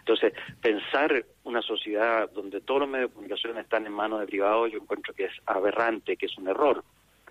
Entonces, 0.00 0.32
pensar 0.60 1.24
una 1.44 1.62
sociedad 1.62 2.28
donde 2.30 2.60
todos 2.60 2.80
los 2.80 2.88
medios 2.88 3.10
de 3.10 3.14
comunicación 3.14 3.58
están 3.58 3.86
en 3.86 3.92
manos 3.92 4.20
de 4.20 4.26
privados, 4.26 4.72
yo 4.72 4.78
encuentro 4.78 5.14
que 5.14 5.26
es 5.26 5.32
aberrante, 5.46 6.16
que 6.16 6.26
es 6.26 6.36
un 6.36 6.48
error, 6.48 6.82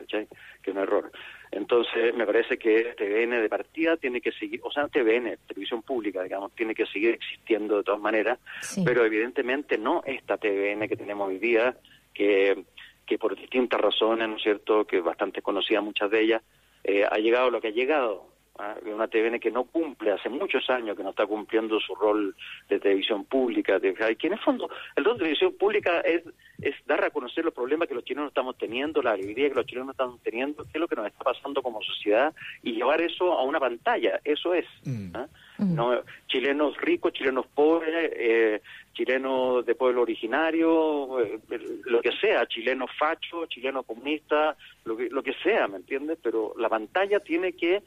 Que 0.08 0.28
es 0.63 0.67
un 0.67 0.78
error. 0.78 1.12
Entonces, 1.52 2.15
me 2.15 2.26
parece 2.26 2.58
que 2.58 2.95
TVN 2.97 3.41
de 3.41 3.50
partida 3.50 3.97
tiene 3.97 4.21
que 4.21 4.32
seguir, 4.32 4.62
o 4.63 4.71
sea, 4.71 4.88
TVN, 4.88 5.38
televisión 5.45 5.82
pública, 5.82 6.24
digamos, 6.24 6.54
tiene 6.56 6.74
que 6.74 6.86
seguir 6.86 7.15
existiendo 7.15 7.78
de 7.78 7.84
todas 7.84 8.00
maneras, 8.00 8.39
pero 8.86 9.06
evidentemente 9.06 9.78
no 9.78 10.02
esta 10.06 10.38
TVN 10.38 10.88
que 10.88 10.95
tenemos 10.95 11.28
hoy 11.28 11.39
día, 11.39 11.76
que 12.13 12.63
que 13.12 13.17
por 13.17 13.36
distintas 13.36 13.82
razones, 13.82 14.30
¿no 14.30 14.38
es 14.38 14.41
cierto?, 14.41 14.86
que 14.86 15.02
bastante 15.02 15.41
conocida 15.41 15.82
muchas 15.82 16.10
de 16.10 16.21
ellas, 16.21 16.41
eh, 16.82 17.04
ha 17.04 17.17
llegado 17.17 17.52
lo 17.52 17.60
que 17.60 17.67
ha 17.67 17.71
llegado. 17.71 18.24
¿ah? 18.58 18.74
Una 18.86 19.10
TVN 19.10 19.38
que 19.38 19.52
no 19.52 19.65
cumple 19.65 20.13
hace 20.13 20.30
muchos 20.30 20.69
años, 20.69 20.95
que 20.95 21.04
no 21.04 21.10
está 21.10 21.26
cumpliendo 21.26 21.78
su 21.82 21.93
rol 21.93 22.34
de 22.69 22.80
televisión 22.80 23.26
pública. 23.26 23.80
De, 23.80 23.93
que 23.93 24.28
en 24.28 24.34
el 24.34 24.39
fondo, 24.39 24.69
el 24.95 25.04
rol 25.04 25.15
de 25.15 25.24
televisión 25.24 25.58
pública 25.60 26.00
es, 26.00 26.24
es 26.62 26.74
dar 26.86 27.04
a 27.04 27.10
conocer 27.10 27.43
los 27.43 27.54
problemas 27.54 27.89
que 27.89 27.95
los 27.95 28.06
chilenos 28.06 28.30
estamos 28.30 28.58
teniendo, 28.58 29.02
la 29.02 29.12
alegría 29.12 29.50
que 29.50 29.56
los 29.56 29.65
chilenos 29.65 29.89
están 29.89 30.17
teniendo, 30.19 30.63
qué 30.63 30.76
es 30.76 30.80
lo 30.80 30.88
que 30.88 30.95
nos 30.95 31.08
está 31.08 31.26
pasando 31.26 31.62
como 31.62 31.82
sociedad 31.82 32.34
y 32.63 32.71
llevar 32.71 33.02
eso 33.02 33.34
a 33.34 33.43
una 33.43 33.60
pantalla. 33.60 34.21
Eso 34.24 34.54
es. 34.54 34.65
Mm. 34.86 35.15
¿ah? 35.15 35.28
¿No? 35.62 36.02
Chilenos 36.28 36.78
ricos, 36.78 37.13
chilenos 37.13 37.45
pobres, 37.47 38.12
eh, 38.15 38.62
chilenos 38.93 39.65
de 39.65 39.76
pueblo 39.76 40.02
originario, 40.02 41.19
eh, 41.21 41.39
lo 41.86 42.02
que 42.02 42.12
sea, 42.13 42.45
chileno 42.47 42.88
facho, 42.88 43.45
chileno 43.45 43.84
comunista, 43.84 44.56
lo 44.86 44.97
que, 44.97 45.10
lo 45.10 45.24
que 45.24 45.34
sea, 45.43 45.67
¿me 45.67 45.78
entiendes? 45.78 46.17
Pero 46.21 46.54
la 46.58 46.69
pantalla 46.69 47.19
tiene 47.19 47.54
que, 47.54 47.84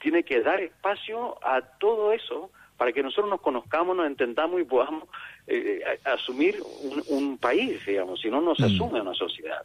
tiene 0.00 0.22
que 0.22 0.40
dar 0.40 0.60
espacio 0.60 1.38
a 1.46 1.60
todo 1.78 2.12
eso 2.12 2.50
para 2.82 2.92
que 2.92 3.04
nosotros 3.04 3.30
nos 3.30 3.40
conozcamos, 3.40 3.96
nos 3.96 4.08
entendamos 4.08 4.60
y 4.60 4.64
podamos 4.64 5.04
eh, 5.46 5.84
asumir 6.02 6.60
un, 7.10 7.38
país, 7.38 7.80
digamos, 7.86 8.20
si 8.20 8.28
no, 8.28 8.40
no 8.40 8.56
se 8.56 8.64
mm. 8.64 8.74
asume 8.74 9.00
una 9.00 9.14
sociedad. 9.14 9.64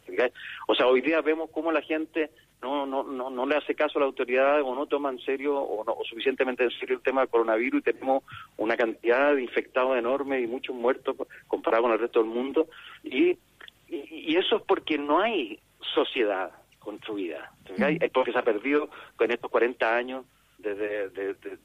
O 0.68 0.74
sea, 0.76 0.86
hoy 0.86 1.00
día 1.00 1.20
vemos 1.20 1.50
cómo 1.50 1.72
la 1.72 1.82
gente 1.82 2.30
no, 2.62 2.86
no, 2.86 3.02
no, 3.02 3.28
no 3.28 3.44
le 3.44 3.56
hace 3.56 3.74
caso 3.74 3.98
a 3.98 4.02
la 4.02 4.06
autoridad 4.06 4.62
o 4.62 4.72
no 4.72 4.86
toma 4.86 5.10
en 5.10 5.18
serio 5.18 5.58
o, 5.58 5.82
no, 5.82 5.94
o 5.94 6.04
suficientemente 6.04 6.62
en 6.62 6.70
serio 6.70 6.94
el 6.94 7.02
tema 7.02 7.22
del 7.22 7.30
coronavirus 7.30 7.80
y 7.80 7.92
tenemos 7.92 8.22
una 8.56 8.76
cantidad 8.76 9.34
de 9.34 9.42
infectados 9.42 9.98
enorme 9.98 10.40
y 10.40 10.46
muchos 10.46 10.76
muertos 10.76 11.16
comparado 11.48 11.82
con 11.82 11.92
el 11.94 11.98
resto 11.98 12.20
del 12.20 12.28
mundo. 12.28 12.68
Y, 13.02 13.36
y, 13.88 14.36
eso 14.36 14.58
es 14.58 14.62
porque 14.62 14.96
no 14.96 15.18
hay 15.18 15.58
sociedad 15.92 16.52
construida. 16.78 17.50
Mm. 17.76 17.82
Es 18.00 18.12
porque 18.12 18.30
se 18.30 18.38
ha 18.38 18.42
perdido 18.42 18.88
en 19.18 19.32
estos 19.32 19.50
40 19.50 19.96
años 19.96 20.24
desde, 20.58 21.08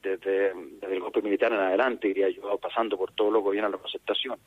desde, 0.02 0.52
el 0.82 1.00
golpe 1.00 1.22
militar 1.22 1.52
en 1.52 1.60
adelante, 1.60 2.08
diría 2.08 2.30
yo, 2.30 2.58
pasando 2.58 2.98
por 2.98 3.12
todo 3.12 3.32
lo 3.32 3.44
que 3.44 3.52
viene 3.52 3.68
a 3.68 3.72
la 3.72 3.78
concertación. 3.78 4.38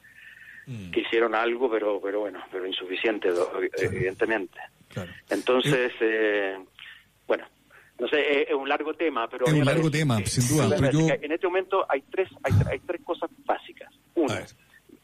Mm. 0.69 0.91
que 0.91 1.01
hicieron 1.01 1.33
algo, 1.37 1.71
pero 1.71 2.01
pero 2.01 2.21
bueno, 2.21 2.43
pero 2.51 2.67
insuficiente, 2.67 3.29
evidentemente. 3.79 4.59
Entonces, 5.31 5.93
eh, 6.01 6.57
bueno, 7.25 7.45
no 8.01 8.09
sé, 8.09 8.43
es, 8.43 8.53
un 8.53 8.69
largo 8.69 8.95
tema, 8.95 9.29
pero... 9.29 9.47
Es 9.47 9.53
un 9.53 9.65
largo 9.65 9.89
tema, 9.91 10.19
sin 10.25 10.57
duda. 10.57 11.17
En 11.23 11.31
este 11.31 11.47
momento 11.47 11.87
hay 11.89 12.03
tres, 12.11 12.29
hay, 12.43 12.53
hay 12.69 12.79
tres 12.81 13.01
cosas 13.03 13.31
básicas. 13.45 13.93
Uno, 14.17 14.35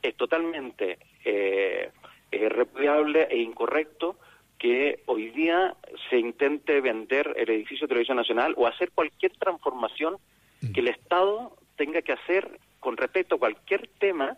es 0.02 0.16
totalmente 0.16 0.98
eh, 1.24 1.90
repudiable 2.32 3.28
e 3.30 3.38
incorrecto 3.38 4.16
que 4.62 5.00
hoy 5.06 5.30
día 5.30 5.74
se 6.08 6.18
intente 6.18 6.80
vender 6.80 7.34
el 7.36 7.50
edificio 7.50 7.84
de 7.86 7.88
Televisión 7.88 8.16
Nacional 8.16 8.54
o 8.56 8.68
hacer 8.68 8.92
cualquier 8.94 9.32
transformación 9.32 10.18
mm. 10.60 10.72
que 10.72 10.80
el 10.80 10.86
Estado 10.88 11.56
tenga 11.76 12.00
que 12.00 12.12
hacer 12.12 12.60
con 12.78 12.96
respecto 12.96 13.34
a 13.34 13.38
cualquier 13.40 13.88
tema 13.98 14.36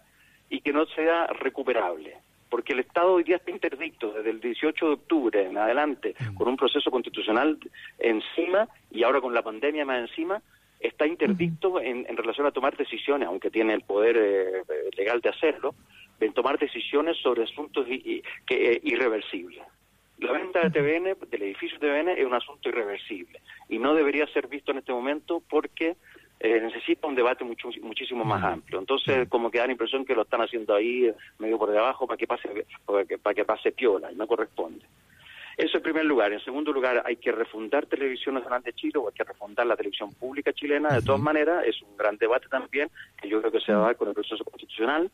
y 0.49 0.61
que 0.63 0.73
no 0.73 0.87
sea 0.87 1.27
recuperable. 1.27 2.17
Porque 2.49 2.73
el 2.73 2.81
Estado 2.81 3.13
hoy 3.13 3.25
día 3.25 3.37
está 3.37 3.51
interdicto 3.51 4.13
desde 4.15 4.31
el 4.31 4.41
18 4.41 4.87
de 4.87 4.93
octubre 4.95 5.45
en 5.45 5.59
adelante, 5.59 6.15
Mm. 6.19 6.35
con 6.37 6.49
un 6.49 6.57
proceso 6.57 6.91
constitucional 6.91 7.59
encima 7.99 8.67
y 8.91 9.03
ahora 9.03 9.21
con 9.21 9.35
la 9.35 9.43
pandemia 9.43 9.85
más 9.85 10.01
encima, 10.09 10.41
está 10.81 11.07
interdicto 11.07 11.81
en, 11.83 12.07
en 12.09 12.17
relación 12.17 12.47
a 12.47 12.51
tomar 12.51 12.77
decisiones, 12.79 13.29
aunque 13.29 13.51
tiene 13.51 13.75
el 13.75 13.83
poder 13.83 14.17
eh, 14.19 14.63
legal 14.97 15.21
de 15.21 15.29
hacerlo, 15.29 15.75
en 16.21 16.33
tomar 16.33 16.59
decisiones 16.59 17.19
sobre 17.19 17.43
asuntos 17.43 17.87
i- 17.89 18.03
i- 18.17 18.23
que, 18.47 18.73
eh, 18.73 18.81
irreversibles. 18.85 19.63
La 20.25 20.33
venta 20.33 20.61
de 20.67 20.71
TVN, 20.71 21.17
del 21.29 21.43
edificio 21.43 21.79
TVN, 21.79 22.09
es 22.09 22.25
un 22.25 22.33
asunto 22.33 22.71
irreversible 22.71 23.43
y 23.69 23.79
no 23.79 23.95
debería 23.95 24.27
ser 24.29 24.49
visto 24.49 24.73
en 24.73 24.79
este 24.79 24.91
momento 24.91 25.43
porque 25.51 25.97
eh, 26.41 26.61
necesita 26.63 27.07
un 27.07 27.15
debate 27.15 27.45
mucho, 27.45 27.69
muchísimo 27.83 28.25
más 28.25 28.43
amplio. 28.43 28.79
Entonces, 28.79 29.29
como 29.29 29.51
que 29.51 29.59
da 29.59 29.67
la 29.67 29.73
impresión 29.73 30.07
que 30.07 30.15
lo 30.15 30.23
están 30.23 30.41
haciendo 30.41 30.75
ahí 30.75 31.05
eh, 31.05 31.15
medio 31.39 31.59
por 31.59 31.71
debajo 31.71 32.07
para 32.07 32.17
que 32.17 32.27
pase 32.27 32.49
para 32.87 33.05
que, 33.05 33.19
para 33.19 33.35
que 33.35 33.45
pase 33.45 33.73
piola 33.73 34.11
y 34.11 34.15
no 34.15 34.27
corresponde. 34.27 34.87
Eso 35.59 35.77
en 35.77 35.83
primer 35.83 36.07
lugar. 36.07 36.33
En 36.33 36.41
segundo 36.41 36.73
lugar, 36.73 37.03
hay 37.05 37.17
que 37.17 37.31
refundar 37.31 37.85
Televisión 37.85 38.37
Nacional 38.37 38.63
de 38.63 38.73
Chile 38.73 38.95
o 38.97 39.09
hay 39.09 39.15
que 39.15 39.25
refundar 39.25 39.67
la 39.67 39.77
televisión 39.77 40.11
pública 40.15 40.55
chilena. 40.55 40.95
De 40.95 41.03
todas 41.03 41.21
maneras, 41.21 41.65
es 41.67 41.83
un 41.83 41.99
gran 41.99 42.17
debate 42.17 42.49
también 42.49 42.89
que 43.21 43.29
yo 43.29 43.41
creo 43.41 43.53
que 43.53 43.61
se 43.61 43.75
va 43.75 43.83
a 43.83 43.87
dar 43.89 43.97
con 43.97 44.09
el 44.09 44.15
proceso 44.15 44.43
constitucional. 44.43 45.11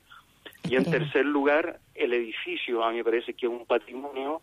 Y 0.68 0.76
en 0.76 0.84
tercer 0.84 1.26
lugar, 1.26 1.80
el 1.96 2.12
edificio, 2.12 2.84
a 2.84 2.90
mí 2.90 2.98
me 2.98 3.04
parece 3.04 3.34
que 3.34 3.46
es 3.46 3.52
un 3.52 3.66
patrimonio 3.66 4.40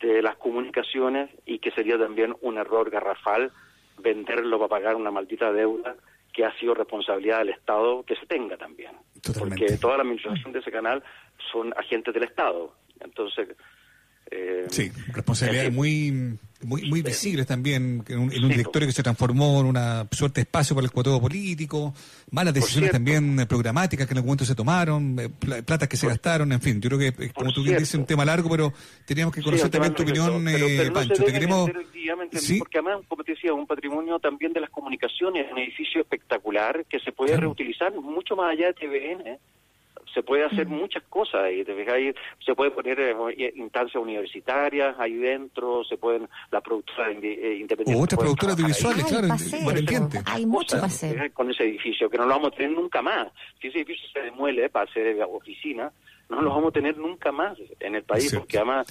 de 0.00 0.22
las 0.22 0.36
comunicaciones 0.36 1.30
y 1.46 1.58
que 1.58 1.70
sería 1.70 1.98
también 1.98 2.34
un 2.40 2.58
error 2.58 2.90
garrafal 2.90 3.52
venderlo 3.98 4.58
para 4.58 4.68
pagar 4.68 4.96
una 4.96 5.10
maldita 5.10 5.52
deuda 5.52 5.96
que 6.32 6.44
ha 6.44 6.56
sido 6.58 6.74
responsabilidad 6.74 7.38
del 7.38 7.50
Estado 7.50 8.02
que 8.04 8.16
se 8.16 8.26
tenga 8.26 8.56
también. 8.56 8.92
Totalmente. 9.22 9.58
Porque 9.58 9.78
toda 9.78 9.96
la 9.96 10.02
administración 10.02 10.52
de 10.52 10.60
ese 10.60 10.70
canal 10.70 11.02
son 11.52 11.72
agentes 11.76 12.14
del 12.14 12.24
Estado. 12.24 12.74
Entonces, 13.00 13.48
eh, 14.30 14.66
Sí, 14.70 14.90
responsabilidades 15.12 15.72
muy, 15.72 16.36
muy, 16.62 16.82
muy 16.88 17.02
visibles 17.02 17.46
también, 17.46 18.04
en 18.08 18.18
un, 18.18 18.32
en 18.32 18.44
un 18.44 18.50
Sí, 18.50 18.56
directorio 18.58 18.86
que 18.86 18.92
se 18.92 19.02
transformó 19.02 19.60
en 19.60 19.66
una 19.66 20.06
suerte 20.12 20.40
de 20.40 20.42
espacio 20.42 20.76
para 20.76 20.84
el 20.84 20.92
cuoteo 20.92 21.20
político, 21.20 21.94
malas 22.30 22.54
decisiones 22.54 22.90
cierto. 22.90 22.96
también 22.96 23.40
eh, 23.40 23.46
programáticas 23.46 24.06
que 24.06 24.12
en 24.14 24.18
algún 24.18 24.28
momento 24.28 24.44
se 24.44 24.54
tomaron, 24.54 25.18
eh, 25.18 25.28
pla- 25.30 25.62
platas 25.62 25.88
que 25.88 25.96
se 25.96 26.06
gastaron, 26.06 26.52
en 26.52 26.60
fin, 26.60 26.80
yo 26.80 26.90
creo 26.90 26.98
que, 27.00 27.24
eh, 27.24 27.30
como 27.34 27.52
tú 27.52 27.62
bien 27.62 27.78
dices, 27.78 27.94
un 27.96 28.06
tema 28.06 28.24
largo, 28.24 28.48
pero 28.50 28.72
teníamos 29.06 29.34
que 29.34 29.42
conocer 29.42 29.68
también 29.70 29.94
tu 29.94 30.02
opinión, 30.02 30.44
pero- 30.44 30.66
eh, 30.68 30.74
pero 30.76 30.88
no 30.88 30.94
Pancho. 30.94 31.24
Te 31.24 31.32
queremos... 31.32 31.70
Sí. 32.32 32.58
Porque 32.58 32.78
además, 32.78 33.04
como 33.08 33.22
te 33.24 33.32
decía, 33.32 33.52
un 33.54 33.66
patrimonio 33.66 34.18
también 34.18 34.52
de 34.52 34.60
las 34.60 34.70
comunicaciones, 34.70 35.46
un 35.50 35.58
edificio 35.58 36.00
espectacular 36.00 36.84
que 36.88 36.98
se 37.00 37.12
puede 37.12 37.30
Claro. 37.32 37.48
reutilizar 37.48 37.92
mucho 37.94 38.34
más 38.36 38.52
allá 38.52 38.66
de 38.68 38.74
TVN. 38.74 39.38
¿Eh? 40.10 40.14
Se 40.14 40.22
puede 40.22 40.44
hacer 40.44 40.66
muchas 40.66 41.02
cosas 41.04 41.42
ahí, 41.44 41.64
¿te 41.64 41.74
fijas? 41.74 41.94
Ahí 41.94 42.12
se 42.44 42.54
puede 42.54 42.70
poner 42.70 42.98
eh, 43.00 43.52
instancias 43.56 44.02
universitarias 44.02 44.94
ahí 44.98 45.14
dentro, 45.14 45.84
se 45.84 45.96
pueden, 45.96 46.28
la 46.50 46.60
productora 46.60 47.12
indi- 47.12 47.38
eh, 47.38 47.56
independiente. 47.60 48.00
O 48.00 48.04
otras 48.04 48.18
productoras 48.20 48.56
audiovisuales, 48.56 49.04
claro, 49.04 49.24
Hay 49.24 49.30
paseo, 49.30 49.60
independientes. 49.60 50.22
hay 50.26 50.46
mucho 50.46 50.76
cosas, 50.76 50.80
para 50.80 50.86
hacer. 51.12 51.26
¿eh? 51.26 51.30
con 51.30 51.50
ese 51.50 51.64
edificio, 51.64 52.10
que 52.10 52.18
no 52.18 52.24
lo 52.24 52.30
vamos 52.30 52.52
a 52.52 52.56
tener 52.56 52.72
nunca 52.72 53.02
más. 53.02 53.28
Si 53.60 53.68
ese 53.68 53.78
edificio 53.78 54.08
se 54.12 54.20
demuele 54.20 54.68
para 54.70 54.90
hacer 54.90 55.16
oficina, 55.22 55.92
no 56.28 56.42
lo 56.42 56.50
vamos 56.50 56.68
a 56.68 56.72
tener 56.72 56.96
nunca 56.96 57.32
más 57.32 57.58
en 57.80 57.94
el 57.94 58.02
país, 58.04 58.34
porque 58.34 58.56
además 58.58 58.86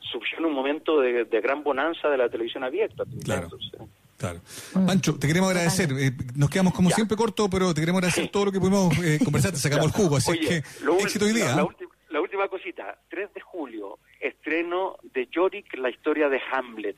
surgió 0.00 0.38
en 0.38 0.44
un 0.46 0.52
momento 0.52 1.00
de, 1.00 1.24
de 1.24 1.40
gran 1.40 1.62
bonanza 1.64 2.08
de 2.08 2.16
la 2.16 2.28
televisión 2.28 2.62
abierta. 2.64 3.04
Claro. 3.24 3.44
Entonces, 3.44 3.80
Claro. 4.18 4.40
Pancho, 4.86 5.14
te 5.18 5.26
queremos 5.26 5.50
agradecer. 5.50 5.90
eh, 5.92 6.12
nos 6.34 6.48
quedamos 6.50 6.72
como 6.74 6.88
Mm. 6.88 6.90
Ya. 6.90 6.96
siempre 6.96 7.16
corto, 7.16 7.48
pero 7.50 7.72
te 7.74 7.80
queremos 7.82 7.98
agradecer 8.00 8.28
todo 8.30 8.46
lo 8.46 8.52
que 8.52 8.60
pudimos 8.60 8.96
eh, 8.98 9.18
conversar. 9.24 9.52
Te 9.52 9.58
sacamos 9.58 9.86
el 9.86 9.92
jugo, 9.92 10.16
así 10.16 10.30
Oye, 10.30 10.48
que 10.48 10.64
lo 10.84 10.98
éxito 10.98 11.24
hoy 11.26 11.32
día. 11.32 11.46
La, 11.50 11.56
la 11.56 11.62
¿eh? 11.62 11.66
la 12.10 12.20
última 12.22 12.48
cosita, 12.48 12.96
3 13.10 13.34
de 13.34 13.40
julio, 13.42 13.98
estreno 14.20 14.96
de 15.12 15.28
Yorick, 15.30 15.76
la 15.76 15.90
historia 15.90 16.28
de 16.30 16.40
Hamlet, 16.50 16.96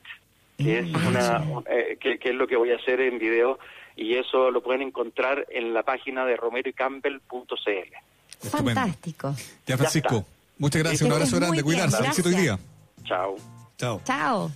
que 0.56 0.78
es 0.78 0.86
Mm. 0.86 1.06
una 1.08 1.38
un- 1.40 1.64
eh, 1.68 1.98
que, 2.00 2.18
que 2.18 2.28
es 2.30 2.34
lo 2.36 2.46
que 2.46 2.56
voy 2.56 2.70
a 2.72 2.76
hacer 2.76 3.00
en 3.00 3.18
video 3.18 3.58
y 3.96 4.14
eso 4.14 4.50
lo 4.52 4.62
pueden 4.62 4.82
encontrar 4.82 5.44
en 5.50 5.74
la 5.74 5.82
página 5.82 6.24
de 6.24 6.36
romeroycampbell.cl. 6.36 7.92
Fantástico. 8.48 9.34
Ya, 9.66 9.76
Francisco. 9.76 10.18
está. 10.18 10.30
Muchas 10.58 10.82
gracias. 10.82 11.02
Un 11.02 11.12
abrazo 11.12 11.36
grande. 11.36 11.54
bien, 11.54 11.64
Cuidarse. 11.64 12.04
Éxito 12.06 12.28
hoy 12.28 12.36
día. 12.36 12.58
Chao. 13.04 13.34
Chao. 13.76 14.00
Chao. 14.04 14.52